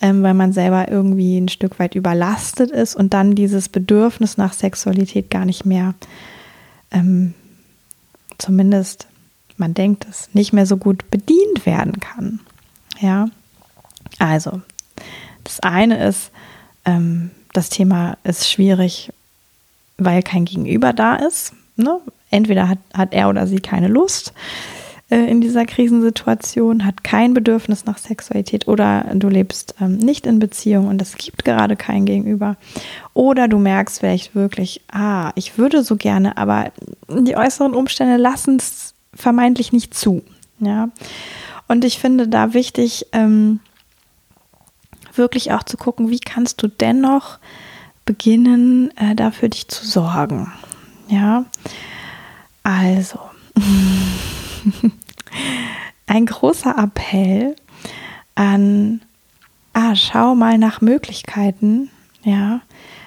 ähm, 0.00 0.22
weil 0.22 0.34
man 0.34 0.52
selber 0.52 0.88
irgendwie 0.88 1.38
ein 1.38 1.48
Stück 1.48 1.80
weit 1.80 1.96
überlastet 1.96 2.70
ist 2.70 2.94
und 2.94 3.14
dann 3.14 3.34
dieses 3.34 3.68
Bedürfnis 3.68 4.36
nach 4.36 4.52
Sexualität 4.52 5.28
gar 5.28 5.44
nicht 5.44 5.66
mehr, 5.66 5.94
ähm, 6.92 7.34
zumindest 8.38 9.08
man 9.56 9.74
denkt 9.74 10.06
es, 10.08 10.30
nicht 10.34 10.52
mehr 10.52 10.64
so 10.64 10.76
gut 10.76 11.10
bedient 11.10 11.66
werden 11.66 11.98
kann. 11.98 12.38
Ja, 13.00 13.26
also 14.20 14.62
das 15.42 15.58
eine 15.58 16.06
ist, 16.06 16.30
ähm, 16.84 17.32
das 17.54 17.70
Thema 17.70 18.18
ist 18.22 18.48
schwierig, 18.48 19.12
weil 19.96 20.22
kein 20.22 20.44
Gegenüber 20.44 20.92
da 20.92 21.16
ist. 21.16 21.54
Ne? 21.74 21.98
Entweder 22.30 22.68
hat, 22.68 22.78
hat 22.94 23.12
er 23.12 23.28
oder 23.28 23.46
sie 23.46 23.60
keine 23.60 23.88
Lust 23.88 24.32
äh, 25.10 25.30
in 25.30 25.40
dieser 25.40 25.64
Krisensituation, 25.64 26.84
hat 26.84 27.02
kein 27.02 27.34
Bedürfnis 27.34 27.86
nach 27.86 27.98
Sexualität 27.98 28.68
oder 28.68 29.06
du 29.14 29.28
lebst 29.28 29.74
ähm, 29.80 29.96
nicht 29.96 30.26
in 30.26 30.38
Beziehung 30.38 30.88
und 30.88 31.00
es 31.00 31.16
gibt 31.16 31.44
gerade 31.44 31.76
kein 31.76 32.04
Gegenüber. 32.04 32.56
Oder 33.14 33.48
du 33.48 33.58
merkst 33.58 34.00
vielleicht 34.00 34.34
wirklich, 34.34 34.82
ah, 34.92 35.32
ich 35.34 35.56
würde 35.56 35.82
so 35.82 35.96
gerne, 35.96 36.36
aber 36.36 36.72
die 37.08 37.36
äußeren 37.36 37.74
Umstände 37.74 38.16
lassen 38.16 38.56
es 38.56 38.94
vermeintlich 39.14 39.72
nicht 39.72 39.94
zu. 39.94 40.22
Ja. 40.60 40.90
Und 41.68 41.84
ich 41.84 41.98
finde 41.98 42.28
da 42.28 42.52
wichtig, 42.54 43.06
ähm, 43.12 43.60
wirklich 45.14 45.52
auch 45.52 45.62
zu 45.62 45.76
gucken, 45.76 46.10
wie 46.10 46.20
kannst 46.20 46.62
du 46.62 46.68
dennoch 46.68 47.38
beginnen, 48.04 48.90
äh, 48.96 49.14
dafür 49.14 49.48
dich 49.48 49.68
zu 49.68 49.84
sorgen. 49.86 50.52
Ja, 51.08 51.44
also, 52.68 53.18
ein 56.06 56.26
großer 56.26 56.76
Appell 56.76 57.56
an, 58.34 59.00
ah, 59.72 59.96
schau 59.96 60.34
mal 60.34 60.58
nach 60.58 60.82
Möglichkeiten, 60.82 61.88
ja, 62.24 62.60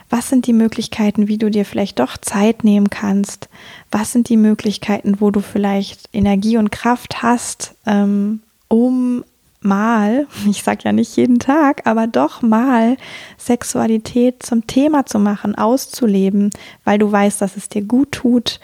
was 0.10 0.30
sind 0.30 0.48
die 0.48 0.54
Möglichkeiten, 0.54 1.28
wie 1.28 1.38
du 1.38 1.52
dir 1.52 1.64
vielleicht 1.64 2.00
doch 2.00 2.18
Zeit 2.18 2.64
nehmen 2.64 2.90
kannst? 2.90 3.50
Was 3.92 4.12
sind 4.12 4.30
die 4.30 4.36
Möglichkeiten, 4.36 5.22
wo 5.22 5.30
du 5.30 5.42
vielleicht 5.42 6.10
Energie 6.12 6.58
und 6.58 6.72
Kraft 6.72 7.22
hast, 7.22 7.76
ähm, 7.86 8.42
um 8.68 9.24
mal, 9.62 10.28
ich 10.50 10.64
sage 10.64 10.82
ja 10.86 10.92
nicht 10.92 11.16
jeden 11.16 11.40
Tag, 11.40 11.86
aber 11.86 12.08
doch 12.08 12.42
mal 12.42 12.98
Sexualität 13.38 14.44
zum 14.44 14.68
Thema 14.68 15.06
zu 15.06 15.20
machen, 15.20 15.56
auszuleben, 15.56 16.50
weil 16.84 16.98
du 16.98 17.12
weißt, 17.12 17.42
dass 17.42 17.56
es 17.58 17.70
dir 17.70 17.84
gut 17.84 18.12
tut. 18.12 18.60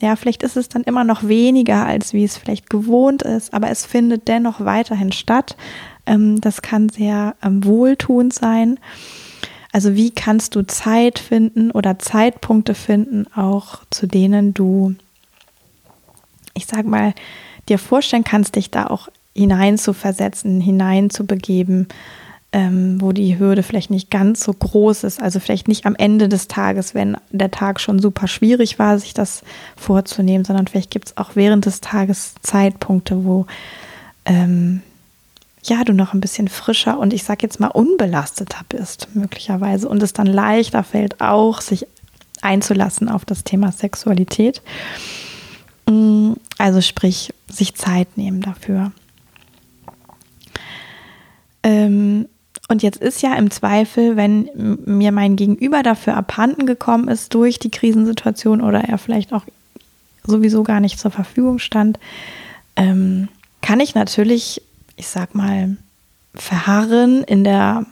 Ja, 0.00 0.16
vielleicht 0.16 0.42
ist 0.42 0.56
es 0.56 0.68
dann 0.68 0.82
immer 0.84 1.04
noch 1.04 1.28
weniger, 1.28 1.84
als 1.84 2.14
wie 2.14 2.24
es 2.24 2.38
vielleicht 2.38 2.70
gewohnt 2.70 3.22
ist, 3.22 3.52
aber 3.52 3.68
es 3.70 3.84
findet 3.84 4.28
dennoch 4.28 4.64
weiterhin 4.64 5.12
statt. 5.12 5.56
Ähm, 6.06 6.40
das 6.40 6.62
kann 6.62 6.88
sehr 6.88 7.36
ähm, 7.42 7.64
wohltuend 7.64 8.32
sein. 8.32 8.78
Also 9.72 9.94
wie 9.94 10.10
kannst 10.10 10.56
du 10.56 10.66
Zeit 10.66 11.18
finden 11.18 11.70
oder 11.70 11.98
Zeitpunkte 11.98 12.74
finden, 12.74 13.26
auch 13.34 13.80
zu 13.90 14.06
denen 14.06 14.52
du, 14.54 14.94
ich 16.54 16.66
sag 16.66 16.86
mal, 16.86 17.14
dir 17.68 17.78
vorstellen 17.78 18.24
kannst, 18.24 18.56
dich 18.56 18.70
da 18.70 18.86
auch 18.86 19.08
hinein 19.34 21.10
zu 21.10 21.24
ähm, 22.52 23.00
wo 23.00 23.12
die 23.12 23.38
Hürde 23.38 23.62
vielleicht 23.62 23.90
nicht 23.90 24.10
ganz 24.10 24.42
so 24.42 24.52
groß 24.52 25.04
ist. 25.04 25.22
Also 25.22 25.38
vielleicht 25.38 25.68
nicht 25.68 25.86
am 25.86 25.94
Ende 25.94 26.28
des 26.28 26.48
Tages, 26.48 26.94
wenn 26.94 27.16
der 27.30 27.50
Tag 27.50 27.80
schon 27.80 28.00
super 28.00 28.26
schwierig 28.26 28.78
war, 28.78 28.98
sich 28.98 29.14
das 29.14 29.42
vorzunehmen, 29.76 30.44
sondern 30.44 30.66
vielleicht 30.66 30.90
gibt 30.90 31.08
es 31.08 31.16
auch 31.16 31.30
während 31.34 31.66
des 31.66 31.80
Tages 31.80 32.34
Zeitpunkte, 32.42 33.24
wo 33.24 33.46
ähm, 34.24 34.82
ja, 35.62 35.84
du 35.84 35.92
noch 35.92 36.14
ein 36.14 36.20
bisschen 36.20 36.48
frischer 36.48 36.98
und 36.98 37.12
ich 37.12 37.22
sag 37.22 37.42
jetzt 37.42 37.60
mal 37.60 37.68
unbelasteter 37.68 38.60
bist, 38.68 39.08
möglicherweise. 39.14 39.88
Und 39.88 40.02
es 40.02 40.12
dann 40.12 40.26
leichter 40.26 40.82
fällt, 40.82 41.20
auch 41.20 41.60
sich 41.60 41.86
einzulassen 42.40 43.08
auf 43.08 43.24
das 43.24 43.44
Thema 43.44 43.70
Sexualität. 43.70 44.62
Mm, 45.88 46.32
also 46.58 46.80
sprich, 46.80 47.32
sich 47.48 47.74
Zeit 47.74 48.16
nehmen 48.16 48.40
dafür. 48.40 48.92
Ähm, 51.62 52.26
und 52.70 52.82
jetzt 52.82 53.00
ist 53.02 53.20
ja 53.20 53.34
im 53.34 53.50
Zweifel, 53.50 54.16
wenn 54.16 54.48
mir 54.86 55.12
mein 55.12 55.36
Gegenüber 55.36 55.82
dafür 55.82 56.16
abhanden 56.16 56.64
gekommen 56.64 57.08
ist 57.08 57.34
durch 57.34 57.58
die 57.58 57.70
Krisensituation 57.70 58.62
oder 58.62 58.80
er 58.80 58.96
vielleicht 58.96 59.32
auch 59.32 59.44
sowieso 60.24 60.62
gar 60.62 60.80
nicht 60.80 60.98
zur 60.98 61.10
Verfügung 61.10 61.58
stand, 61.58 61.98
ähm, 62.76 63.28
kann 63.60 63.80
ich 63.80 63.94
natürlich 63.94 64.62
ich 65.00 65.08
sag 65.08 65.34
mal, 65.34 65.76
verharren 66.34 67.24
in 67.24 67.42
der, 67.42 67.86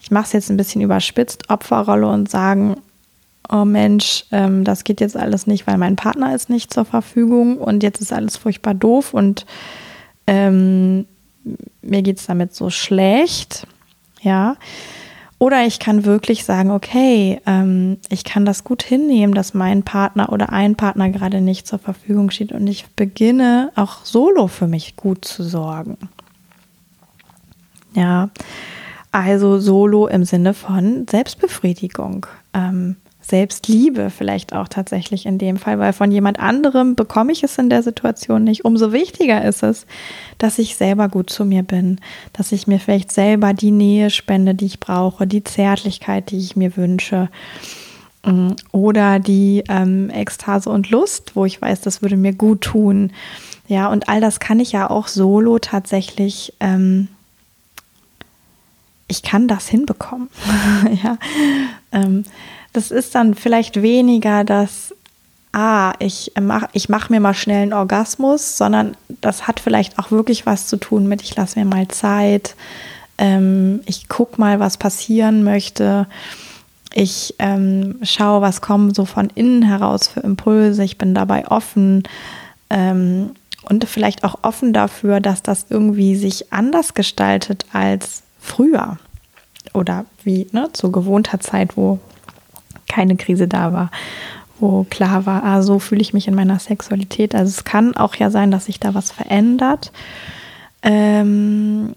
ich 0.00 0.10
mache 0.10 0.24
es 0.24 0.32
jetzt 0.32 0.50
ein 0.50 0.56
bisschen 0.56 0.82
überspitzt, 0.82 1.48
Opferrolle 1.48 2.08
und 2.08 2.28
sagen, 2.28 2.76
oh 3.48 3.64
Mensch, 3.64 4.24
ähm, 4.32 4.64
das 4.64 4.82
geht 4.82 5.00
jetzt 5.00 5.16
alles 5.16 5.46
nicht, 5.46 5.66
weil 5.66 5.78
mein 5.78 5.94
Partner 5.94 6.34
ist 6.34 6.50
nicht 6.50 6.74
zur 6.74 6.84
Verfügung 6.84 7.58
und 7.58 7.84
jetzt 7.84 8.00
ist 8.00 8.12
alles 8.12 8.36
furchtbar 8.36 8.74
doof 8.74 9.14
und 9.14 9.46
ähm, 10.26 11.06
mir 11.82 12.02
geht 12.02 12.18
es 12.18 12.26
damit 12.26 12.52
so 12.52 12.68
schlecht, 12.68 13.66
ja. 14.24 14.56
Oder 15.38 15.66
ich 15.66 15.78
kann 15.78 16.04
wirklich 16.04 16.44
sagen, 16.44 16.70
okay, 16.70 17.40
ähm, 17.44 17.98
ich 18.08 18.24
kann 18.24 18.44
das 18.46 18.64
gut 18.64 18.82
hinnehmen, 18.82 19.34
dass 19.34 19.52
mein 19.52 19.82
Partner 19.82 20.32
oder 20.32 20.50
ein 20.52 20.74
Partner 20.74 21.10
gerade 21.10 21.40
nicht 21.40 21.66
zur 21.66 21.78
Verfügung 21.78 22.30
steht 22.30 22.52
und 22.52 22.66
ich 22.66 22.86
beginne 22.96 23.70
auch 23.74 24.04
solo 24.04 24.46
für 24.46 24.66
mich 24.68 24.96
gut 24.96 25.24
zu 25.24 25.42
sorgen. 25.42 25.98
Ja, 27.94 28.30
also 29.12 29.60
Solo 29.60 30.08
im 30.08 30.24
Sinne 30.24 30.54
von 30.54 31.06
Selbstbefriedigung, 31.08 32.26
ähm, 32.52 32.96
Selbstliebe 33.26 34.10
vielleicht 34.10 34.52
auch 34.52 34.68
tatsächlich 34.68 35.24
in 35.24 35.38
dem 35.38 35.56
Fall, 35.56 35.78
weil 35.78 35.94
von 35.94 36.12
jemand 36.12 36.38
anderem 36.38 36.94
bekomme 36.94 37.32
ich 37.32 37.42
es 37.42 37.56
in 37.56 37.70
der 37.70 37.82
Situation 37.82 38.44
nicht. 38.44 38.64
Umso 38.66 38.92
wichtiger 38.92 39.42
ist 39.44 39.62
es, 39.62 39.86
dass 40.36 40.58
ich 40.58 40.76
selber 40.76 41.08
gut 41.08 41.30
zu 41.30 41.46
mir 41.46 41.62
bin, 41.62 42.00
dass 42.34 42.52
ich 42.52 42.66
mir 42.66 42.78
vielleicht 42.78 43.12
selber 43.12 43.54
die 43.54 43.70
Nähe 43.70 44.10
spende, 44.10 44.54
die 44.54 44.66
ich 44.66 44.78
brauche, 44.80 45.26
die 45.26 45.42
Zärtlichkeit, 45.42 46.30
die 46.30 46.38
ich 46.38 46.54
mir 46.54 46.76
wünsche 46.76 47.30
mm, 48.26 48.50
oder 48.72 49.18
die 49.20 49.64
ähm, 49.70 50.10
Ekstase 50.10 50.68
und 50.68 50.90
Lust, 50.90 51.34
wo 51.34 51.46
ich 51.46 51.62
weiß, 51.62 51.80
das 51.80 52.02
würde 52.02 52.18
mir 52.18 52.34
gut 52.34 52.60
tun. 52.60 53.10
Ja, 53.68 53.88
und 53.88 54.10
all 54.10 54.20
das 54.20 54.38
kann 54.38 54.60
ich 54.60 54.72
ja 54.72 54.90
auch 54.90 55.08
solo 55.08 55.58
tatsächlich 55.58 56.52
ähm, 56.60 57.08
ich 59.06 59.22
kann 59.22 59.48
das 59.48 59.68
hinbekommen. 59.68 60.28
ja. 61.02 61.18
Ähm, 61.92 62.24
das 62.74 62.90
ist 62.90 63.14
dann 63.14 63.34
vielleicht 63.34 63.80
weniger 63.80 64.44
das, 64.44 64.94
ah, 65.52 65.94
ich 66.00 66.32
mache 66.38 66.68
ich 66.72 66.88
mach 66.88 67.08
mir 67.08 67.20
mal 67.20 67.32
schnell 67.32 67.62
einen 67.62 67.72
Orgasmus, 67.72 68.58
sondern 68.58 68.96
das 69.20 69.46
hat 69.46 69.60
vielleicht 69.60 69.98
auch 69.98 70.10
wirklich 70.10 70.44
was 70.44 70.66
zu 70.66 70.76
tun 70.76 71.06
mit, 71.06 71.22
ich 71.22 71.34
lasse 71.36 71.58
mir 71.58 71.64
mal 71.64 71.88
Zeit, 71.88 72.56
ähm, 73.16 73.80
ich 73.86 74.08
gucke 74.08 74.40
mal, 74.40 74.58
was 74.58 74.76
passieren 74.76 75.44
möchte. 75.44 76.08
Ich 76.92 77.36
ähm, 77.38 77.98
schaue, 78.02 78.40
was 78.42 78.60
kommen 78.60 78.92
so 78.92 79.04
von 79.04 79.30
innen 79.34 79.62
heraus 79.62 80.08
für 80.08 80.20
Impulse. 80.20 80.82
Ich 80.82 80.98
bin 80.98 81.14
dabei 81.14 81.46
offen 81.48 82.02
ähm, 82.70 83.30
und 83.62 83.84
vielleicht 83.84 84.24
auch 84.24 84.40
offen 84.42 84.72
dafür, 84.72 85.20
dass 85.20 85.42
das 85.42 85.66
irgendwie 85.70 86.16
sich 86.16 86.52
anders 86.52 86.94
gestaltet 86.94 87.66
als 87.72 88.24
früher 88.40 88.98
oder 89.74 90.06
wie 90.24 90.48
ne, 90.50 90.70
zu 90.72 90.90
gewohnter 90.90 91.38
Zeit, 91.38 91.76
wo 91.76 92.00
keine 92.94 93.16
Krise 93.16 93.48
da 93.48 93.72
war, 93.72 93.90
wo 94.60 94.84
klar 94.88 95.26
war, 95.26 95.42
ah, 95.44 95.62
so 95.62 95.78
fühle 95.78 96.00
ich 96.00 96.14
mich 96.14 96.28
in 96.28 96.34
meiner 96.34 96.58
Sexualität. 96.58 97.34
Also 97.34 97.50
es 97.50 97.64
kann 97.64 97.96
auch 97.96 98.14
ja 98.14 98.30
sein, 98.30 98.50
dass 98.50 98.66
sich 98.66 98.78
da 98.78 98.94
was 98.94 99.10
verändert. 99.10 99.90
Ähm, 100.82 101.94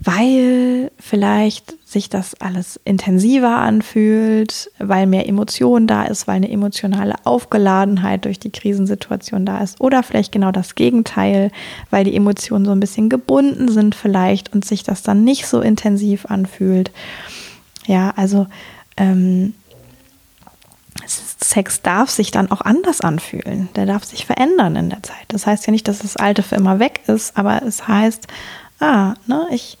weil 0.00 0.90
vielleicht 0.98 1.74
sich 1.88 2.10
das 2.10 2.38
alles 2.40 2.78
intensiver 2.84 3.56
anfühlt, 3.56 4.70
weil 4.78 5.06
mehr 5.06 5.26
Emotion 5.26 5.86
da 5.86 6.02
ist, 6.04 6.26
weil 6.26 6.36
eine 6.36 6.50
emotionale 6.50 7.14
Aufgeladenheit 7.24 8.26
durch 8.26 8.38
die 8.38 8.50
Krisensituation 8.50 9.46
da 9.46 9.58
ist 9.58 9.80
oder 9.80 10.02
vielleicht 10.02 10.32
genau 10.32 10.50
das 10.50 10.74
Gegenteil, 10.74 11.50
weil 11.90 12.04
die 12.04 12.16
Emotionen 12.16 12.66
so 12.66 12.72
ein 12.72 12.80
bisschen 12.80 13.08
gebunden 13.08 13.68
sind 13.68 13.94
vielleicht 13.94 14.52
und 14.52 14.64
sich 14.64 14.82
das 14.82 15.02
dann 15.02 15.24
nicht 15.24 15.46
so 15.46 15.60
intensiv 15.60 16.26
anfühlt. 16.26 16.90
Ja, 17.86 18.12
also 18.16 18.46
ähm, 18.96 19.54
Sex 21.06 21.82
darf 21.82 22.10
sich 22.10 22.30
dann 22.30 22.50
auch 22.50 22.60
anders 22.60 23.00
anfühlen. 23.00 23.68
Der 23.76 23.86
darf 23.86 24.04
sich 24.04 24.26
verändern 24.26 24.76
in 24.76 24.90
der 24.90 25.02
Zeit. 25.02 25.26
Das 25.28 25.46
heißt 25.46 25.66
ja 25.66 25.70
nicht, 25.70 25.86
dass 25.88 25.98
das 25.98 26.16
Alte 26.16 26.42
für 26.42 26.56
immer 26.56 26.78
weg 26.78 27.00
ist, 27.06 27.36
aber 27.36 27.62
es 27.62 27.86
heißt, 27.86 28.26
ah, 28.80 29.14
ne, 29.26 29.46
ich, 29.50 29.78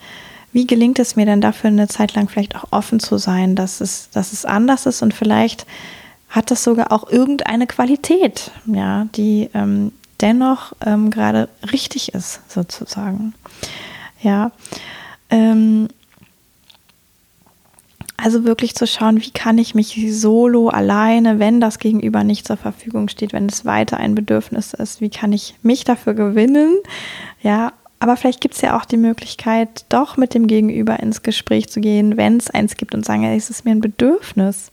wie 0.52 0.66
gelingt 0.66 0.98
es 0.98 1.16
mir 1.16 1.26
denn 1.26 1.40
dafür 1.40 1.68
eine 1.68 1.88
Zeit 1.88 2.14
lang 2.14 2.28
vielleicht 2.28 2.56
auch 2.56 2.66
offen 2.70 3.00
zu 3.00 3.18
sein, 3.18 3.56
dass 3.56 3.80
es, 3.80 4.10
dass 4.10 4.32
es 4.32 4.44
anders 4.44 4.86
ist 4.86 5.02
und 5.02 5.14
vielleicht 5.14 5.66
hat 6.28 6.50
das 6.50 6.64
sogar 6.64 6.92
auch 6.92 7.08
irgendeine 7.08 7.66
Qualität, 7.66 8.50
ja, 8.66 9.06
die 9.14 9.50
ähm, 9.54 9.92
dennoch 10.20 10.72
ähm, 10.84 11.10
gerade 11.10 11.48
richtig 11.70 12.14
ist, 12.14 12.40
sozusagen. 12.50 13.34
Ja. 14.20 14.50
Ähm, 15.30 15.88
also 18.16 18.44
wirklich 18.44 18.74
zu 18.74 18.86
schauen, 18.86 19.20
wie 19.20 19.30
kann 19.30 19.58
ich 19.58 19.74
mich 19.74 19.98
solo 20.18 20.68
alleine, 20.68 21.38
wenn 21.38 21.60
das 21.60 21.78
Gegenüber 21.78 22.24
nicht 22.24 22.46
zur 22.46 22.56
Verfügung 22.56 23.08
steht, 23.08 23.32
wenn 23.32 23.46
es 23.46 23.64
weiter 23.64 23.96
ein 23.96 24.14
Bedürfnis 24.14 24.72
ist, 24.72 25.00
wie 25.00 25.10
kann 25.10 25.32
ich 25.32 25.54
mich 25.62 25.84
dafür 25.84 26.14
gewinnen, 26.14 26.76
ja, 27.42 27.72
aber 28.04 28.16
vielleicht 28.16 28.42
gibt 28.42 28.54
es 28.54 28.60
ja 28.60 28.76
auch 28.76 28.84
die 28.84 28.98
Möglichkeit, 28.98 29.86
doch 29.88 30.18
mit 30.18 30.34
dem 30.34 30.46
Gegenüber 30.46 31.00
ins 31.00 31.22
Gespräch 31.22 31.70
zu 31.70 31.80
gehen, 31.80 32.18
wenn 32.18 32.36
es 32.36 32.50
eins 32.50 32.76
gibt 32.76 32.94
und 32.94 33.04
sagen, 33.04 33.24
es 33.24 33.48
ist 33.48 33.64
mir 33.64 33.70
ein 33.70 33.80
Bedürfnis. 33.80 34.70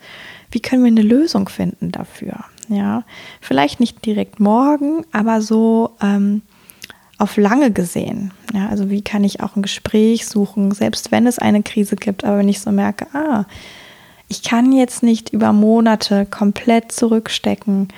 Wie 0.52 0.60
können 0.60 0.84
wir 0.84 0.92
eine 0.92 1.02
Lösung 1.02 1.48
finden 1.48 1.94
dafür? 1.94 2.44
Ja, 2.68 3.04
vielleicht 3.40 3.80
nicht 3.80 4.06
direkt 4.06 4.42
morgen, 4.42 5.06
aber 5.14 5.42
so 5.42 5.92
ähm, 6.02 6.42
auf 7.22 7.38
lange 7.38 7.72
gesehen. 7.72 8.32
Ja, 8.54 8.68
also 8.70 8.90
wie 8.90 9.02
kann 9.02 9.24
ich 9.24 9.42
auch 9.42 9.56
ein 9.56 9.62
Gespräch 9.62 10.26
suchen, 10.28 10.72
selbst 10.72 11.12
wenn 11.12 11.28
es 11.28 11.40
eine 11.40 11.64
Krise 11.64 11.96
gibt, 11.96 12.24
aber 12.24 12.40
wenn 12.40 12.50
ich 12.50 12.62
so 12.62 12.72
merke, 12.72 13.08
ah, 13.14 13.46
ich 14.28 14.44
kann 14.44 14.72
jetzt 14.72 15.04
nicht 15.04 15.34
über 15.34 15.54
Monate 15.54 16.26
komplett 16.26 16.92
zurückstecken 16.92 17.90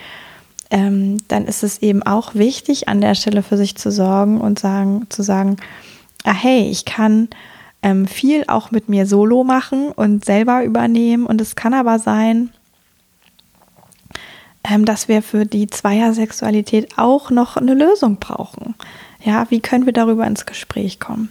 ähm, 0.73 1.19
dann 1.27 1.45
ist 1.45 1.61
es 1.61 1.83
eben 1.83 2.01
auch 2.01 2.33
wichtig, 2.33 2.87
an 2.87 2.99
der 2.99 3.13
Stelle 3.13 3.43
für 3.43 3.57
sich 3.57 3.75
zu 3.75 3.91
sorgen 3.91 4.41
und 4.41 4.57
sagen, 4.57 5.05
zu 5.09 5.21
sagen, 5.21 5.57
ah, 6.23 6.33
hey, 6.33 6.67
ich 6.67 6.83
kann 6.83 7.29
ähm, 7.83 8.07
viel 8.07 8.45
auch 8.47 8.71
mit 8.71 8.89
mir 8.89 9.05
solo 9.05 9.43
machen 9.43 9.91
und 9.91 10.25
selber 10.25 10.63
übernehmen. 10.63 11.27
Und 11.27 11.41
es 11.41 11.55
kann 11.55 11.75
aber 11.75 11.99
sein, 11.99 12.49
ähm, 14.63 14.85
dass 14.85 15.07
wir 15.07 15.21
für 15.21 15.45
die 15.45 15.67
Zweiersexualität 15.67 16.97
auch 16.97 17.29
noch 17.29 17.55
eine 17.55 17.75
Lösung 17.75 18.17
brauchen. 18.17 18.73
Ja, 19.23 19.49
wie 19.49 19.61
können 19.61 19.85
wir 19.85 19.93
darüber 19.93 20.27
ins 20.27 20.45
Gespräch 20.45 20.99
kommen? 20.99 21.29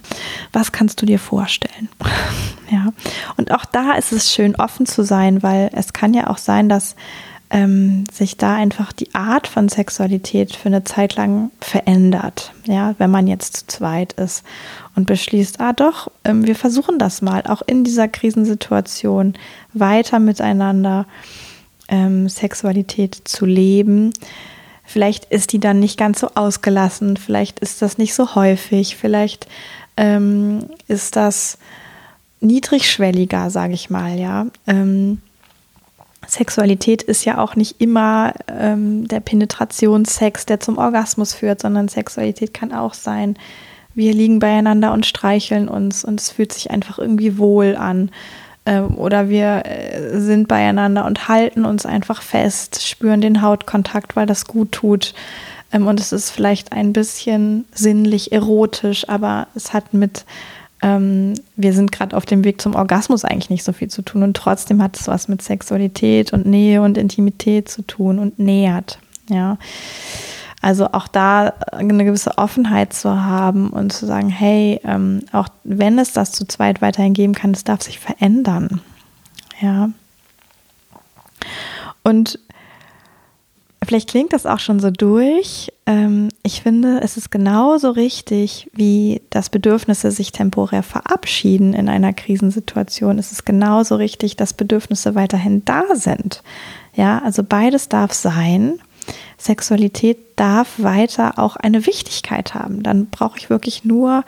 Was 0.51 0.71
kannst 0.71 1.01
du 1.01 1.05
dir 1.05 1.19
vorstellen? 1.19 1.89
ja, 2.71 2.91
und 3.37 3.51
auch 3.51 3.65
da 3.65 3.93
ist 3.93 4.11
es 4.11 4.33
schön, 4.33 4.55
offen 4.55 4.85
zu 4.85 5.03
sein, 5.03 5.43
weil 5.43 5.69
es 5.73 5.93
kann 5.93 6.13
ja 6.13 6.27
auch 6.29 6.39
sein, 6.39 6.69
dass 6.69 6.95
ähm, 7.51 8.05
sich 8.11 8.37
da 8.37 8.55
einfach 8.55 8.91
die 8.93 9.13
Art 9.13 9.47
von 9.47 9.69
Sexualität 9.69 10.55
für 10.55 10.69
eine 10.69 10.83
Zeit 10.83 11.15
lang 11.15 11.51
verändert. 11.61 12.51
Ja, 12.65 12.95
wenn 12.97 13.11
man 13.11 13.27
jetzt 13.27 13.57
zu 13.57 13.67
zweit 13.67 14.13
ist 14.13 14.43
und 14.95 15.05
beschließt, 15.05 15.61
ah 15.61 15.73
doch, 15.73 16.09
ähm, 16.23 16.47
wir 16.47 16.55
versuchen 16.55 16.97
das 16.97 17.21
mal, 17.21 17.43
auch 17.45 17.61
in 17.61 17.83
dieser 17.83 18.07
Krisensituation 18.07 19.35
weiter 19.73 20.17
miteinander 20.17 21.05
ähm, 21.89 22.27
Sexualität 22.27 23.21
zu 23.23 23.45
leben 23.45 24.13
Vielleicht 24.83 25.25
ist 25.25 25.53
die 25.53 25.59
dann 25.59 25.79
nicht 25.79 25.97
ganz 25.97 26.19
so 26.19 26.29
ausgelassen, 26.35 27.17
vielleicht 27.17 27.59
ist 27.59 27.81
das 27.81 27.97
nicht 27.97 28.13
so 28.13 28.35
häufig, 28.35 28.97
vielleicht 28.97 29.47
ähm, 29.95 30.65
ist 30.87 31.15
das 31.15 31.57
niedrigschwelliger, 32.41 33.49
sage 33.49 33.73
ich 33.73 33.89
mal, 33.89 34.19
ja. 34.19 34.47
Ähm, 34.67 35.21
Sexualität 36.27 37.03
ist 37.03 37.25
ja 37.25 37.37
auch 37.37 37.55
nicht 37.55 37.81
immer 37.81 38.33
ähm, 38.47 39.07
der 39.07 39.19
Penetrationssex, 39.19 40.45
der 40.45 40.59
zum 40.59 40.77
Orgasmus 40.77 41.33
führt, 41.33 41.61
sondern 41.61 41.87
Sexualität 41.87 42.53
kann 42.53 42.71
auch 42.71 42.93
sein, 42.93 43.37
wir 43.95 44.13
liegen 44.13 44.39
beieinander 44.39 44.91
und 44.93 45.05
streicheln 45.05 45.67
uns 45.67 46.03
und 46.03 46.19
es 46.19 46.31
fühlt 46.31 46.51
sich 46.51 46.71
einfach 46.71 46.97
irgendwie 46.97 47.37
wohl 47.37 47.75
an. 47.75 48.09
Ähm, 48.65 48.97
oder 48.97 49.29
wir 49.29 49.63
äh, 49.65 50.19
sind 50.19 50.47
beieinander 50.47 51.05
und 51.05 51.27
halten 51.27 51.65
uns 51.65 51.85
einfach 51.85 52.21
fest, 52.21 52.87
spüren 52.87 53.21
den 53.21 53.41
Hautkontakt, 53.41 54.15
weil 54.15 54.25
das 54.25 54.45
gut 54.45 54.71
tut. 54.71 55.13
Ähm, 55.73 55.87
und 55.87 55.99
es 55.99 56.13
ist 56.13 56.29
vielleicht 56.29 56.71
ein 56.71 56.93
bisschen 56.93 57.65
sinnlich 57.73 58.31
erotisch, 58.31 59.09
aber 59.09 59.47
es 59.53 59.73
hat 59.73 59.93
mit, 59.93 60.23
ähm, 60.81 61.33
wir 61.57 61.73
sind 61.73 61.91
gerade 61.91 62.15
auf 62.15 62.25
dem 62.25 62.45
Weg 62.45 62.61
zum 62.61 62.75
Orgasmus 62.75 63.25
eigentlich 63.25 63.49
nicht 63.49 63.65
so 63.65 63.73
viel 63.73 63.89
zu 63.89 64.01
tun. 64.01 64.23
Und 64.23 64.37
trotzdem 64.37 64.81
hat 64.81 64.97
es 64.97 65.07
was 65.07 65.27
mit 65.27 65.41
Sexualität 65.41 66.31
und 66.31 66.45
Nähe 66.45 66.81
und 66.81 66.97
Intimität 66.97 67.67
zu 67.67 67.81
tun 67.81 68.17
und 68.17 68.39
nähert. 68.39 68.99
Ja. 69.29 69.57
Also 70.63 70.87
auch 70.93 71.09
da 71.09 71.53
eine 71.73 72.05
gewisse 72.05 72.37
Offenheit 72.37 72.93
zu 72.93 73.21
haben 73.21 73.69
und 73.69 73.91
zu 73.91 74.05
sagen, 74.05 74.29
hey, 74.29 74.79
ähm, 74.85 75.25
auch 75.33 75.49
wenn 75.65 75.99
es 75.99 76.13
das 76.13 76.31
zu 76.31 76.47
zweit 76.47 76.81
weiterhin 76.81 77.13
geben 77.13 77.33
kann, 77.33 77.51
es 77.51 77.65
darf 77.65 77.81
sich 77.81 77.99
verändern. 77.99 78.79
Ja. 79.59 79.89
Und 82.01 82.39
vielleicht 83.83 84.09
klingt 84.09 84.31
das 84.31 84.45
auch 84.45 84.59
schon 84.59 84.79
so 84.79 84.89
durch. 84.89 85.69
Ähm, 85.85 86.29
ich 86.43 86.61
finde, 86.61 87.01
es 87.01 87.17
ist 87.17 87.29
genauso 87.29 87.91
richtig, 87.91 88.71
wie 88.73 89.21
das 89.31 89.49
Bedürfnisse 89.49 90.11
sich 90.11 90.31
temporär 90.31 90.81
verabschieden 90.81 91.73
in 91.73 91.89
einer 91.89 92.13
Krisensituation. 92.13 93.19
Es 93.19 93.33
ist 93.33 93.45
genauso 93.45 93.97
richtig, 93.97 94.37
dass 94.37 94.53
Bedürfnisse 94.53 95.13
weiterhin 95.13 95.65
da 95.65 95.83
sind. 95.93 96.41
Ja, 96.95 97.21
also 97.21 97.43
beides 97.43 97.89
darf 97.89 98.13
sein. 98.13 98.79
Sexualität 99.43 100.17
darf 100.35 100.75
weiter 100.77 101.37
auch 101.37 101.55
eine 101.55 101.85
Wichtigkeit 101.85 102.53
haben. 102.53 102.83
Dann 102.83 103.07
brauche 103.07 103.37
ich 103.37 103.49
wirklich 103.49 103.83
nur 103.83 104.23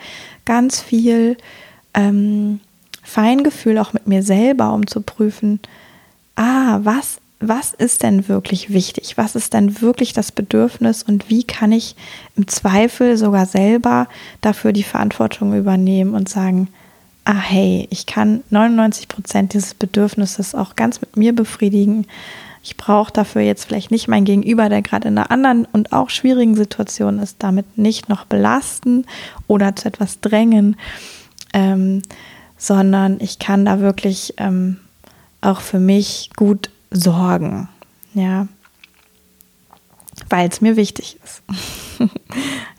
ganz 0.45 0.81
viel 0.81 1.37
ähm, 1.93 2.59
Feingefühl 3.03 3.77
auch 3.77 3.93
mit 3.93 4.07
mir 4.07 4.23
selber, 4.23 4.73
um 4.73 4.87
zu 4.87 5.01
prüfen, 5.01 5.59
ah, 6.35 6.79
was, 6.83 7.19
was 7.39 7.73
ist 7.73 8.03
denn 8.03 8.27
wirklich 8.27 8.73
wichtig? 8.73 9.17
Was 9.17 9.35
ist 9.35 9.53
denn 9.53 9.81
wirklich 9.81 10.13
das 10.13 10.31
Bedürfnis 10.31 11.03
und 11.03 11.29
wie 11.29 11.43
kann 11.43 11.71
ich 11.71 11.95
im 12.35 12.47
Zweifel 12.47 13.15
sogar 13.15 13.45
selber 13.45 14.07
dafür 14.41 14.73
die 14.73 14.83
Verantwortung 14.83 15.57
übernehmen 15.57 16.13
und 16.13 16.27
sagen, 16.27 16.67
ah 17.23 17.39
hey, 17.39 17.87
ich 17.89 18.05
kann 18.05 18.43
99 18.49 19.07
Prozent 19.07 19.53
dieses 19.53 19.73
Bedürfnisses 19.73 20.55
auch 20.55 20.75
ganz 20.75 21.01
mit 21.01 21.15
mir 21.15 21.33
befriedigen 21.33 22.05
ich 22.65 22.77
brauche 22.77 23.13
dafür 23.13 23.43
jetzt 23.43 23.65
vielleicht 23.65 23.91
nicht 23.91 24.07
mein 24.07 24.25
Gegenüber, 24.25 24.69
der 24.69 24.81
gerade 24.81 25.07
in 25.07 25.19
einer 25.19 25.29
anderen 25.29 25.67
und 25.71 25.93
auch 25.93 26.09
schwierigen 26.09 26.55
Situation 26.55 27.19
ist, 27.19 27.35
damit 27.37 27.77
nicht 27.77 28.09
noch 28.09 28.25
belasten 28.25 29.05
oder 29.45 29.75
zu 29.75 29.87
etwas 29.87 30.19
drängen, 30.19 30.75
ähm, 31.53 32.01
sondern 32.57 33.19
ich 33.19 33.37
kann 33.37 33.65
da 33.65 33.81
wirklich 33.81 34.33
ähm, 34.37 34.77
auch 35.41 35.59
für 35.59 35.79
mich 35.79 36.31
gut 36.35 36.71
sorgen. 36.89 37.69
Ja, 38.15 38.47
weil 40.29 40.49
es 40.49 40.59
mir 40.59 40.75
wichtig 40.75 41.19
ist. 41.23 41.43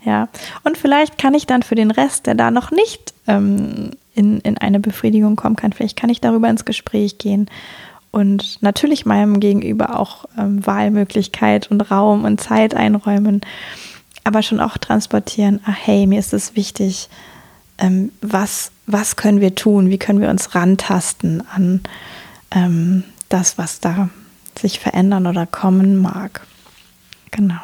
ja, 0.03 0.27
und 0.65 0.77
vielleicht 0.77 1.17
kann 1.17 1.33
ich 1.33 1.47
dann 1.47 1.63
für 1.63 1.75
den 1.75 1.91
Rest, 1.91 2.27
der 2.27 2.35
da 2.35 2.51
noch 2.51 2.71
nicht 2.71 3.13
ähm, 3.25 3.91
in, 4.13 4.41
in 4.41 4.57
eine 4.57 4.81
Befriedigung 4.81 5.37
kommen 5.37 5.55
kann, 5.55 5.71
vielleicht 5.71 5.97
kann 5.97 6.09
ich 6.09 6.19
darüber 6.19 6.49
ins 6.49 6.65
Gespräch 6.65 7.19
gehen 7.19 7.49
und 8.17 8.57
natürlich 8.61 9.05
meinem 9.05 9.39
Gegenüber 9.39 9.99
auch 9.99 10.25
ähm, 10.37 10.65
Wahlmöglichkeit 10.65 11.69
und 11.69 11.81
Raum 11.81 12.25
und 12.25 12.41
Zeit 12.41 12.73
einräumen, 12.73 13.41
aber 14.23 14.41
schon 14.41 14.59
auch 14.59 14.77
transportieren, 14.79 15.61
ach 15.65 15.75
hey, 15.79 16.07
mir 16.07 16.19
ist 16.19 16.33
es 16.33 16.55
wichtig, 16.55 17.09
ähm, 17.77 18.11
was, 18.21 18.71
was 18.87 19.17
können 19.17 19.39
wir 19.39 19.53
tun, 19.53 19.91
wie 19.91 19.99
können 19.99 20.19
wir 20.19 20.29
uns 20.29 20.55
rantasten 20.55 21.43
an 21.53 21.81
ähm, 22.49 23.03
das, 23.29 23.59
was 23.59 23.81
da 23.81 24.09
sich 24.57 24.79
verändern 24.79 25.27
oder 25.27 25.45
kommen 25.45 25.95
mag. 25.95 26.41
Genau. 27.29 27.61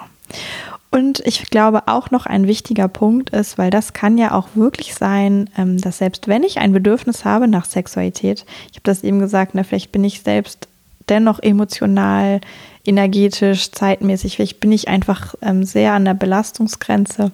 Und 0.94 1.22
ich 1.26 1.50
glaube 1.50 1.88
auch 1.88 2.12
noch 2.12 2.28
ein 2.28 2.46
wichtiger 2.46 2.88
Punkt 2.88 3.32
ist, 3.32 3.58
weil 3.58 3.72
das 3.72 3.94
kann 3.94 4.20
ja 4.20 4.32
auch 4.32 4.50
wirklich 4.54 4.94
sein, 4.94 5.50
ähm, 5.58 5.82
dass 5.82 5.98
selbst 5.98 6.28
wenn 6.28 6.44
ich 6.44 6.60
ein 6.60 6.72
Bedürfnis 6.72 7.26
habe 7.26 7.48
nach 7.48 7.66
Sexualität, 7.66 8.46
ich 8.70 8.76
habe 8.76 8.84
das 8.84 9.04
eben 9.04 9.18
gesagt, 9.18 9.56
ne, 9.56 9.64
vielleicht 9.64 9.92
bin 9.92 10.04
ich 10.04 10.22
selbst 10.22 10.68
dennoch 11.10 11.40
emotional, 11.40 12.42
energetisch, 12.86 13.72
zeitmäßig, 13.72 14.36
vielleicht 14.36 14.60
bin 14.60 14.72
ich 14.72 14.88
einfach 14.88 15.34
ähm, 15.42 15.64
sehr 15.64 15.94
an 15.94 16.06
der 16.06 16.14
Belastungsgrenze. 16.14 17.32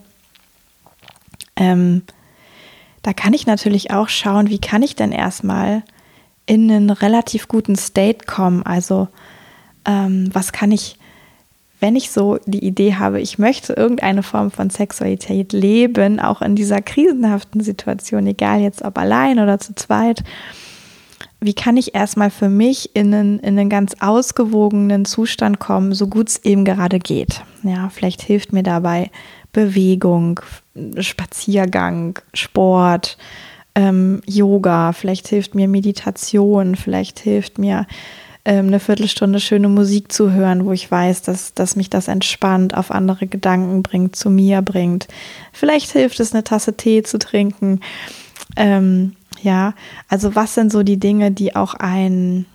Ähm, 1.57 2.03
da 3.03 3.11
kann 3.11 3.33
ich 3.33 3.45
natürlich 3.45 3.91
auch 3.91 4.07
schauen, 4.07 4.49
wie 4.49 4.59
kann 4.59 4.83
ich 4.83 4.95
denn 4.95 5.11
erstmal 5.11 5.83
in 6.45 6.71
einen 6.71 6.91
relativ 6.91 7.49
guten 7.49 7.75
State 7.75 8.25
kommen. 8.25 8.63
Also 8.63 9.09
was 9.85 10.51
kann 10.51 10.71
ich 10.71 10.98
wenn 11.79 11.95
ich 11.95 12.11
so 12.11 12.39
die 12.45 12.65
Idee 12.65 12.95
habe, 12.95 13.21
ich 13.21 13.39
möchte 13.39 13.73
irgendeine 13.73 14.23
Form 14.23 14.51
von 14.51 14.69
Sexualität 14.69 15.53
leben, 15.53 16.19
auch 16.19 16.41
in 16.41 16.55
dieser 16.55 16.81
krisenhaften 16.81 17.61
Situation, 17.61 18.27
egal 18.27 18.61
jetzt 18.61 18.83
ob 18.83 18.97
allein 18.97 19.39
oder 19.39 19.59
zu 19.59 19.73
zweit, 19.75 20.23
wie 21.41 21.53
kann 21.53 21.77
ich 21.77 21.95
erstmal 21.95 22.31
für 22.31 22.49
mich 22.49 22.95
in 22.95 23.13
einen, 23.13 23.39
in 23.39 23.57
einen 23.57 23.69
ganz 23.69 23.95
ausgewogenen 24.01 25.05
Zustand 25.05 25.59
kommen, 25.59 25.93
so 25.93 26.07
gut 26.07 26.29
es 26.29 26.43
eben 26.43 26.65
gerade 26.65 26.99
geht. 26.99 27.43
Ja, 27.63 27.89
vielleicht 27.89 28.21
hilft 28.21 28.51
mir 28.51 28.63
dabei 28.63 29.09
Bewegung, 29.53 30.41
Spaziergang, 30.99 32.19
Sport, 32.33 33.17
ähm, 33.73 34.21
Yoga, 34.25 34.91
vielleicht 34.91 35.29
hilft 35.29 35.55
mir 35.55 35.69
Meditation, 35.69 36.75
vielleicht 36.75 37.19
hilft 37.19 37.57
mir 37.57 37.87
ähm, 38.45 38.67
eine 38.67 38.79
Viertelstunde 38.79 39.39
schöne 39.39 39.67
Musik 39.67 40.11
zu 40.11 40.31
hören, 40.31 40.65
wo 40.65 40.71
ich 40.71 40.89
weiß, 40.89 41.21
dass, 41.23 41.53
dass 41.53 41.75
mich 41.75 41.89
das 41.89 42.07
entspannt, 42.07 42.75
auf 42.75 42.91
andere 42.91 43.27
Gedanken 43.27 43.83
bringt, 43.83 44.15
zu 44.15 44.29
mir 44.29 44.61
bringt. 44.61 45.07
Vielleicht 45.51 45.91
hilft 45.91 46.19
es, 46.19 46.33
eine 46.33 46.43
Tasse 46.43 46.75
Tee 46.75 47.03
zu 47.03 47.19
trinken. 47.19 47.81
Ähm, 48.55 49.15
ja, 49.41 49.73
also 50.07 50.35
was 50.35 50.55
sind 50.55 50.71
so 50.71 50.83
die 50.83 50.97
Dinge, 50.97 51.31
die 51.31 51.55
auch 51.55 51.73
ein 51.73 52.45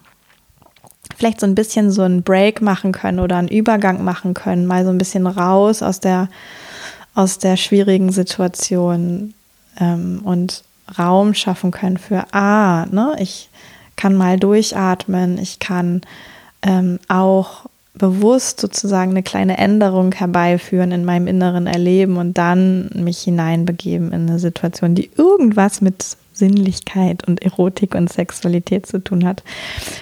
vielleicht 1.16 1.40
so 1.40 1.47
ein 1.47 1.55
bisschen 1.55 1.90
so 1.90 2.03
einen 2.03 2.23
Break 2.23 2.61
machen 2.61 2.92
können 2.92 3.20
oder 3.20 3.37
einen 3.37 3.49
Übergang 3.49 4.03
machen 4.03 4.35
können, 4.35 4.66
mal 4.66 4.85
so 4.85 4.90
ein 4.90 4.99
bisschen 4.99 5.27
raus 5.27 5.83
aus 5.83 6.01
der 6.01 6.29
aus 7.14 7.38
der 7.38 7.57
schwierigen 7.57 8.11
Situation 8.11 9.35
ähm, 9.79 10.23
und 10.25 10.64
Raum 10.99 11.35
schaffen 11.35 11.70
können 11.70 11.99
für 11.99 12.25
ah, 12.33 12.87
ne, 12.90 13.16
ich 13.18 13.49
kann 13.96 14.14
mal 14.14 14.38
durchatmen, 14.38 15.38
ich 15.38 15.59
kann 15.59 16.02
ähm, 16.62 16.98
auch 17.09 17.66
bewusst 17.94 18.61
sozusagen 18.61 19.12
eine 19.12 19.22
kleine 19.22 19.57
Änderung 19.57 20.12
herbeiführen 20.12 20.90
in 20.90 21.04
meinem 21.04 21.28
inneren 21.28 21.66
Erleben 21.66 22.16
und 22.16 22.37
dann 22.37 22.90
mich 22.94 23.20
hineinbegeben 23.20 24.12
in 24.12 24.28
eine 24.28 24.38
Situation, 24.38 24.94
die 24.96 25.11
irgendwas 25.16 25.80
mit 25.80 26.16
Sinnlichkeit 26.33 27.26
und 27.28 27.42
Erotik 27.42 27.94
und 27.94 28.12
Sexualität 28.12 28.87
zu 28.87 28.98
tun 28.98 29.24
hat. 29.24 29.44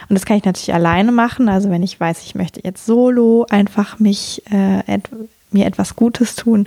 Und 0.08 0.14
das 0.14 0.24
kann 0.24 0.38
ich 0.38 0.44
natürlich 0.44 0.72
alleine 0.72 1.12
machen. 1.12 1.50
Also 1.50 1.68
wenn 1.68 1.82
ich 1.82 2.00
weiß, 2.00 2.22
ich 2.24 2.34
möchte 2.34 2.60
jetzt 2.64 2.86
solo 2.86 3.46
einfach 3.50 3.98
mich 3.98 4.42
äh, 4.50 4.80
et 4.86 5.10
mir 5.50 5.66
etwas 5.66 5.96
Gutes 5.96 6.34
tun. 6.34 6.66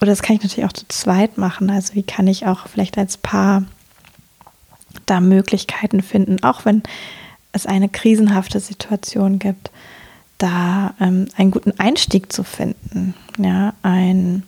Oder 0.00 0.12
das 0.12 0.22
kann 0.22 0.36
ich 0.36 0.42
natürlich 0.42 0.64
auch 0.64 0.72
zu 0.72 0.86
zweit 0.86 1.38
machen. 1.38 1.70
Also 1.70 1.94
wie 1.94 2.04
kann 2.04 2.28
ich 2.28 2.46
auch 2.46 2.68
vielleicht 2.68 2.96
als 2.98 3.16
Paar 3.16 3.64
da 5.06 5.20
Möglichkeiten 5.20 6.02
finden, 6.02 6.42
auch 6.42 6.64
wenn 6.64 6.82
es 7.52 7.66
eine 7.66 7.88
krisenhafte 7.88 8.60
Situation 8.60 9.38
gibt, 9.38 9.70
da 10.38 10.94
ähm, 11.00 11.28
einen 11.36 11.50
guten 11.50 11.78
Einstieg 11.78 12.32
zu 12.32 12.42
finden, 12.42 13.14
ja, 13.38 13.74
ein, 13.82 14.42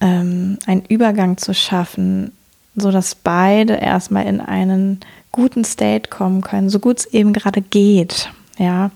ähm, 0.00 0.58
einen 0.66 0.84
Übergang 0.86 1.36
zu 1.38 1.54
schaffen, 1.54 2.32
so 2.76 2.90
dass 2.90 3.14
beide 3.14 3.74
erstmal 3.74 4.26
in 4.26 4.40
einen 4.40 5.00
guten 5.32 5.64
State 5.64 6.10
kommen 6.10 6.42
können, 6.42 6.68
so 6.68 6.80
gut 6.80 6.98
es 7.00 7.06
eben 7.06 7.32
gerade 7.32 7.62
geht. 7.62 8.30
Ja, 8.58 8.90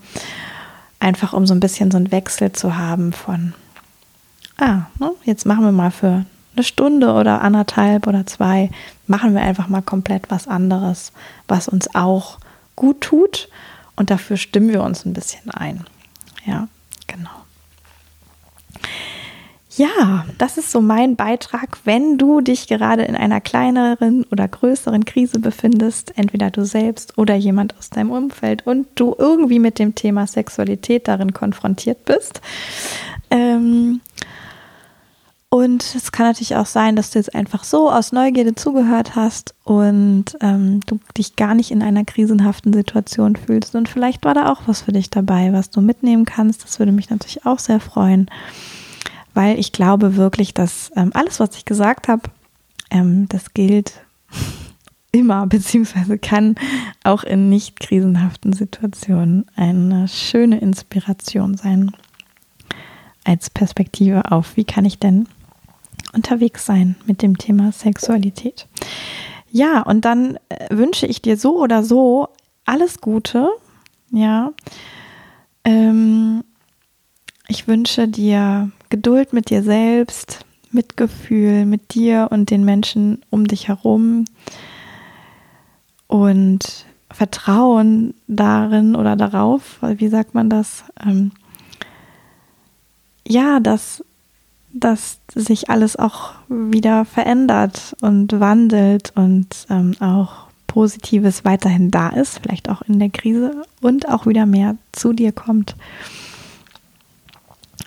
einfach 0.99 1.33
um 1.33 1.47
so 1.47 1.53
ein 1.53 1.59
bisschen 1.59 1.91
so 1.91 1.97
einen 1.97 2.11
Wechsel 2.11 2.51
zu 2.51 2.77
haben 2.77 3.11
von, 3.11 3.53
ah, 4.57 4.83
ne, 4.99 5.11
jetzt 5.23 5.45
machen 5.45 5.63
wir 5.63 5.71
mal 5.71 5.91
für 5.91 6.25
eine 6.55 6.63
Stunde 6.63 7.13
oder 7.13 7.41
anderthalb 7.41 8.07
oder 8.07 8.25
zwei, 8.25 8.69
machen 9.07 9.33
wir 9.33 9.41
einfach 9.41 9.67
mal 9.67 9.81
komplett 9.81 10.29
was 10.29 10.47
anderes, 10.47 11.11
was 11.47 11.67
uns 11.67 11.93
auch 11.95 12.37
gut 12.75 13.01
tut 13.01 13.49
und 13.95 14.09
dafür 14.09 14.37
stimmen 14.37 14.69
wir 14.69 14.83
uns 14.83 15.05
ein 15.05 15.13
bisschen 15.13 15.51
ein. 15.51 15.85
Ja, 16.45 16.67
genau. 17.07 17.29
Ja, 19.79 20.25
das 20.37 20.57
ist 20.57 20.71
so 20.71 20.81
mein 20.81 21.15
Beitrag, 21.15 21.77
wenn 21.85 22.17
du 22.17 22.41
dich 22.41 22.67
gerade 22.67 23.03
in 23.03 23.15
einer 23.15 23.39
kleineren 23.39 24.25
oder 24.25 24.45
größeren 24.45 25.05
Krise 25.05 25.39
befindest, 25.39 26.17
entweder 26.17 26.51
du 26.51 26.65
selbst 26.65 27.17
oder 27.17 27.35
jemand 27.35 27.77
aus 27.77 27.89
deinem 27.89 28.11
Umfeld 28.11 28.67
und 28.67 28.87
du 28.95 29.15
irgendwie 29.17 29.59
mit 29.59 29.79
dem 29.79 29.95
Thema 29.95 30.27
Sexualität 30.27 31.07
darin 31.07 31.33
konfrontiert 31.33 32.03
bist. 32.03 32.41
Ähm, 33.31 34.01
und 35.51 35.95
es 35.95 36.11
kann 36.11 36.27
natürlich 36.27 36.55
auch 36.55 36.67
sein, 36.67 36.95
dass 36.95 37.09
du 37.09 37.17
jetzt 37.17 37.33
einfach 37.33 37.63
so 37.63 37.89
aus 37.89 38.11
Neugierde 38.11 38.53
zugehört 38.53 39.15
hast 39.15 39.55
und 39.63 40.25
ähm, 40.41 40.81
du 40.85 40.99
dich 41.17 41.37
gar 41.37 41.55
nicht 41.55 41.71
in 41.71 41.81
einer 41.81 42.05
krisenhaften 42.05 42.71
Situation 42.71 43.35
fühlst. 43.35 43.73
Und 43.73 43.89
vielleicht 43.89 44.23
war 44.25 44.35
da 44.35 44.51
auch 44.51 44.61
was 44.67 44.81
für 44.81 44.91
dich 44.91 45.09
dabei, 45.09 45.51
was 45.51 45.71
du 45.71 45.81
mitnehmen 45.81 46.25
kannst. 46.25 46.63
Das 46.63 46.77
würde 46.77 46.91
mich 46.91 47.09
natürlich 47.09 47.47
auch 47.47 47.57
sehr 47.57 47.79
freuen, 47.79 48.29
weil 49.33 49.57
ich 49.57 49.71
glaube 49.71 50.17
wirklich, 50.17 50.53
dass 50.53 50.91
ähm, 50.95 51.09
alles, 51.15 51.39
was 51.39 51.55
ich 51.55 51.65
gesagt 51.65 52.07
habe, 52.07 52.29
ähm, 52.91 53.27
das 53.29 53.55
gilt 53.55 54.01
immer, 55.11 55.47
beziehungsweise 55.47 56.19
kann 56.19 56.53
auch 57.03 57.23
in 57.23 57.49
nicht 57.49 57.79
krisenhaften 57.79 58.53
Situationen 58.53 59.47
eine 59.55 60.07
schöne 60.07 60.59
Inspiration 60.59 61.57
sein 61.57 61.91
als 63.23 63.49
Perspektive 63.49 64.31
auf, 64.31 64.55
wie 64.55 64.63
kann 64.63 64.85
ich 64.85 64.99
denn 64.99 65.27
unterwegs 66.13 66.65
sein 66.65 66.95
mit 67.05 67.21
dem 67.21 67.37
Thema 67.37 67.71
Sexualität. 67.71 68.67
Ja, 69.51 69.81
und 69.81 70.05
dann 70.05 70.37
äh, 70.49 70.67
wünsche 70.69 71.05
ich 71.05 71.21
dir 71.21 71.37
so 71.37 71.59
oder 71.59 71.83
so 71.83 72.29
alles 72.65 73.01
Gute. 73.01 73.49
Ja. 74.11 74.51
Ähm, 75.63 76.43
ich 77.47 77.67
wünsche 77.67 78.07
dir 78.07 78.71
Geduld 78.89 79.33
mit 79.33 79.49
dir 79.49 79.63
selbst, 79.63 80.45
Mitgefühl 80.71 81.65
mit 81.65 81.95
dir 81.95 82.27
und 82.31 82.51
den 82.51 82.63
Menschen 82.63 83.23
um 83.29 83.47
dich 83.47 83.67
herum 83.67 84.25
und 86.07 86.85
Vertrauen 87.11 88.13
darin 88.27 88.95
oder 88.95 89.15
darauf, 89.15 89.79
wie 89.81 90.09
sagt 90.09 90.35
man 90.35 90.49
das? 90.49 90.83
Ähm, 91.03 91.31
ja, 93.27 93.59
dass 93.59 94.03
dass 94.71 95.19
sich 95.33 95.69
alles 95.69 95.95
auch 95.95 96.33
wieder 96.47 97.05
verändert 97.05 97.95
und 98.01 98.39
wandelt 98.39 99.11
und 99.15 99.67
ähm, 99.69 99.95
auch 99.99 100.49
Positives 100.67 101.43
weiterhin 101.45 101.89
da 101.89 102.09
ist, 102.09 102.39
vielleicht 102.39 102.69
auch 102.69 102.83
in 102.83 102.99
der 102.99 103.09
Krise 103.09 103.63
und 103.81 104.07
auch 104.07 104.27
wieder 104.27 104.45
mehr 104.45 104.77
zu 104.91 105.13
dir 105.13 105.31
kommt, 105.31 105.75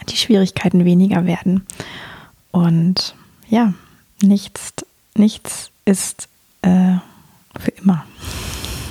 die 0.08 0.16
Schwierigkeiten 0.16 0.84
weniger 0.84 1.24
werden. 1.24 1.64
Und 2.50 3.14
ja, 3.48 3.72
nichts, 4.20 4.74
nichts 5.14 5.70
ist 5.84 6.28
äh, 6.62 6.96
für 7.56 7.70
immer. 7.70 8.04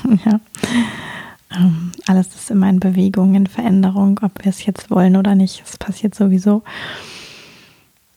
ja. 0.26 0.40
ähm, 1.56 1.92
alles 2.08 2.28
ist 2.34 2.50
immer 2.50 2.70
in 2.70 2.80
Bewegung, 2.80 3.36
in 3.36 3.48
Veränderung, 3.48 4.20
ob 4.24 4.44
wir 4.44 4.50
es 4.50 4.66
jetzt 4.66 4.90
wollen 4.90 5.18
oder 5.18 5.36
nicht. 5.36 5.64
Es 5.66 5.78
passiert 5.78 6.16
sowieso. 6.16 6.64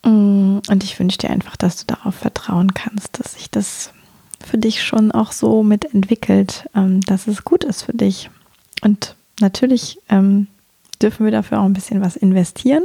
Mm, 0.04 0.58
und 0.68 0.84
ich 0.84 0.98
wünsche 0.98 1.18
dir 1.18 1.30
einfach, 1.30 1.56
dass 1.56 1.84
du 1.84 1.86
darauf 1.86 2.14
vertrauen 2.14 2.74
kannst, 2.74 3.18
dass 3.18 3.34
sich 3.34 3.50
das 3.50 3.92
für 4.44 4.58
dich 4.58 4.82
schon 4.82 5.10
auch 5.10 5.32
so 5.32 5.62
mitentwickelt, 5.62 6.68
ähm, 6.74 7.00
dass 7.00 7.26
es 7.26 7.44
gut 7.44 7.64
ist 7.64 7.82
für 7.82 7.94
dich. 7.94 8.30
Und 8.82 9.16
natürlich 9.40 9.98
ähm, 10.08 10.46
dürfen 11.00 11.24
wir 11.24 11.32
dafür 11.32 11.60
auch 11.60 11.64
ein 11.64 11.72
bisschen 11.72 12.02
was 12.02 12.16
investieren, 12.16 12.84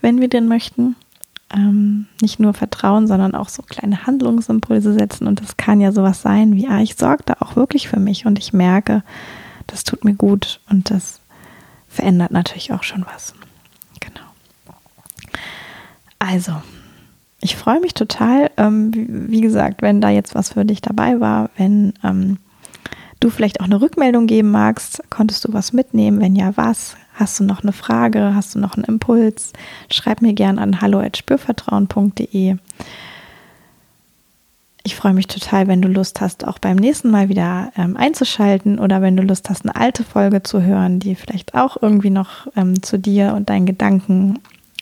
wenn 0.00 0.20
wir 0.20 0.28
denn 0.28 0.48
möchten. 0.48 0.96
Ähm, 1.54 2.06
nicht 2.20 2.40
nur 2.40 2.52
vertrauen, 2.52 3.06
sondern 3.06 3.34
auch 3.34 3.48
so 3.48 3.62
kleine 3.62 4.06
Handlungsimpulse 4.06 4.92
setzen. 4.92 5.26
Und 5.26 5.40
das 5.40 5.56
kann 5.56 5.80
ja 5.80 5.92
sowas 5.92 6.20
sein 6.20 6.54
wie, 6.54 6.68
ah, 6.68 6.80
ich 6.80 6.96
sorge 6.96 7.22
da 7.24 7.36
auch 7.40 7.56
wirklich 7.56 7.88
für 7.88 7.98
mich 7.98 8.26
und 8.26 8.38
ich 8.38 8.52
merke, 8.52 9.02
das 9.66 9.82
tut 9.82 10.04
mir 10.04 10.14
gut 10.14 10.60
und 10.68 10.90
das 10.90 11.20
verändert 11.88 12.32
natürlich 12.32 12.72
auch 12.72 12.82
schon 12.82 13.04
was. 13.12 13.34
Also, 16.18 16.52
ich 17.40 17.56
freue 17.56 17.80
mich 17.80 17.94
total. 17.94 18.50
Ähm, 18.56 18.90
wie, 19.28 19.40
gesagt, 19.40 19.82
wenn 19.82 20.00
da 20.00 20.10
jetzt 20.10 20.34
was 20.34 20.52
für 20.52 20.64
dich 20.64 20.80
dabei 20.80 21.20
war, 21.20 21.50
wenn 21.56 21.94
ähm, 22.02 22.38
du 23.20 23.30
vielleicht 23.30 23.60
auch 23.60 23.66
eine 23.66 23.80
Rückmeldung 23.80 24.26
geben 24.26 24.50
magst, 24.50 25.02
konntest 25.10 25.44
du 25.44 25.52
was 25.52 25.72
mitnehmen? 25.72 26.20
Wenn 26.20 26.36
ja, 26.36 26.56
was? 26.56 26.96
Hast 27.14 27.40
du 27.40 27.44
noch 27.44 27.62
eine 27.62 27.72
Frage? 27.72 28.34
Hast 28.34 28.54
du 28.54 28.58
noch 28.58 28.76
einen 28.76 28.84
Impuls? 28.84 29.52
Schreib 29.90 30.22
mir 30.22 30.34
gern 30.34 30.58
an 30.58 30.80
hallo@spürvertrauen.de. 30.80 32.56
Ich 34.84 34.96
freue 34.96 35.12
mich 35.12 35.26
total, 35.26 35.66
wenn 35.66 35.82
du 35.82 35.88
Lust 35.88 36.20
hast, 36.20 36.46
auch 36.46 36.58
beim 36.58 36.76
nächsten 36.76 37.10
Mal 37.10 37.28
wieder 37.28 37.72
ähm, 37.76 37.96
einzuschalten 37.96 38.78
oder 38.78 39.02
wenn 39.02 39.16
du 39.16 39.22
Lust 39.22 39.50
hast, 39.50 39.64
eine 39.64 39.76
alte 39.76 40.02
Folge 40.02 40.42
zu 40.42 40.62
hören, 40.62 40.98
die 40.98 41.14
vielleicht 41.14 41.54
auch 41.54 41.76
irgendwie 41.82 42.10
noch 42.10 42.46
ähm, 42.56 42.82
zu 42.82 42.98
dir 42.98 43.34
und 43.34 43.50
deinen 43.50 43.66
Gedanken 43.66 44.38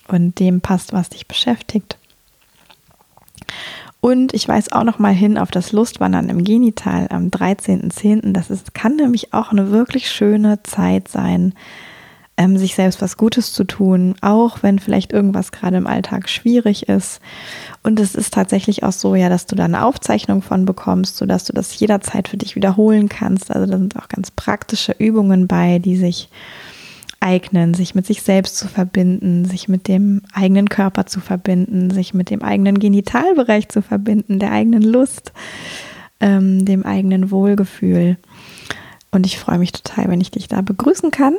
und 0.08 0.38
dem 0.38 0.60
passt, 0.60 0.92
was 0.92 1.08
dich 1.08 1.26
beschäftigt. 1.26 1.98
Und 4.00 4.34
ich 4.34 4.46
weise 4.46 4.70
auch 4.72 4.84
noch 4.84 4.98
mal 4.98 5.12
hin 5.12 5.36
auf 5.36 5.50
das 5.50 5.72
Lustwandern 5.72 6.28
im 6.28 6.44
Genital 6.44 7.08
am 7.10 7.28
13.10. 7.28 8.32
Das 8.32 8.50
ist, 8.50 8.74
kann 8.74 8.96
nämlich 8.96 9.34
auch 9.34 9.50
eine 9.50 9.70
wirklich 9.70 10.10
schöne 10.10 10.62
Zeit 10.62 11.08
sein, 11.08 11.54
ähm, 12.36 12.56
sich 12.58 12.74
selbst 12.74 13.00
was 13.00 13.16
Gutes 13.16 13.52
zu 13.52 13.64
tun, 13.64 14.14
auch 14.20 14.62
wenn 14.62 14.78
vielleicht 14.78 15.12
irgendwas 15.12 15.52
gerade 15.52 15.78
im 15.78 15.86
Alltag 15.86 16.28
schwierig 16.28 16.88
ist. 16.88 17.20
Und 17.82 17.98
es 17.98 18.14
ist 18.14 18.34
tatsächlich 18.34 18.84
auch 18.84 18.92
so, 18.92 19.14
ja, 19.14 19.28
dass 19.28 19.46
du 19.46 19.56
da 19.56 19.64
eine 19.64 19.84
Aufzeichnung 19.84 20.42
von 20.42 20.66
bekommst, 20.66 21.16
sodass 21.16 21.44
du 21.44 21.52
das 21.52 21.78
jederzeit 21.78 22.28
für 22.28 22.36
dich 22.36 22.54
wiederholen 22.54 23.08
kannst. 23.08 23.50
Also 23.50 23.70
da 23.70 23.78
sind 23.78 23.96
auch 23.96 24.08
ganz 24.08 24.30
praktische 24.30 24.94
Übungen 24.98 25.46
bei, 25.48 25.78
die 25.78 25.96
sich 25.96 26.28
eignen, 27.20 27.74
sich 27.74 27.94
mit 27.94 28.06
sich 28.06 28.22
selbst 28.22 28.56
zu 28.56 28.68
verbinden, 28.68 29.44
sich 29.44 29.68
mit 29.68 29.88
dem 29.88 30.22
eigenen 30.32 30.68
Körper 30.68 31.06
zu 31.06 31.20
verbinden, 31.20 31.90
sich 31.90 32.14
mit 32.14 32.30
dem 32.30 32.42
eigenen 32.42 32.78
Genitalbereich 32.78 33.68
zu 33.68 33.82
verbinden, 33.82 34.38
der 34.38 34.52
eigenen 34.52 34.82
Lust, 34.82 35.32
ähm, 36.20 36.64
dem 36.64 36.84
eigenen 36.84 37.30
Wohlgefühl. 37.30 38.18
Und 39.10 39.26
ich 39.26 39.38
freue 39.38 39.58
mich 39.58 39.72
total, 39.72 40.08
wenn 40.08 40.20
ich 40.20 40.30
dich 40.30 40.48
da 40.48 40.60
begrüßen 40.60 41.10
kann. 41.10 41.36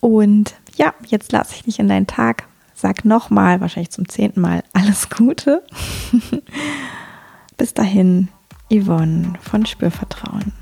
Und 0.00 0.54
ja, 0.76 0.94
jetzt 1.06 1.32
lasse 1.32 1.54
ich 1.54 1.64
dich 1.64 1.78
in 1.78 1.88
deinen 1.88 2.06
Tag. 2.06 2.44
Sag 2.74 3.04
nochmal, 3.04 3.60
wahrscheinlich 3.60 3.90
zum 3.90 4.08
zehnten 4.08 4.40
Mal, 4.40 4.62
alles 4.72 5.10
Gute. 5.10 5.64
Bis 7.56 7.74
dahin, 7.74 8.28
Yvonne 8.70 9.32
von 9.40 9.66
Spürvertrauen. 9.66 10.52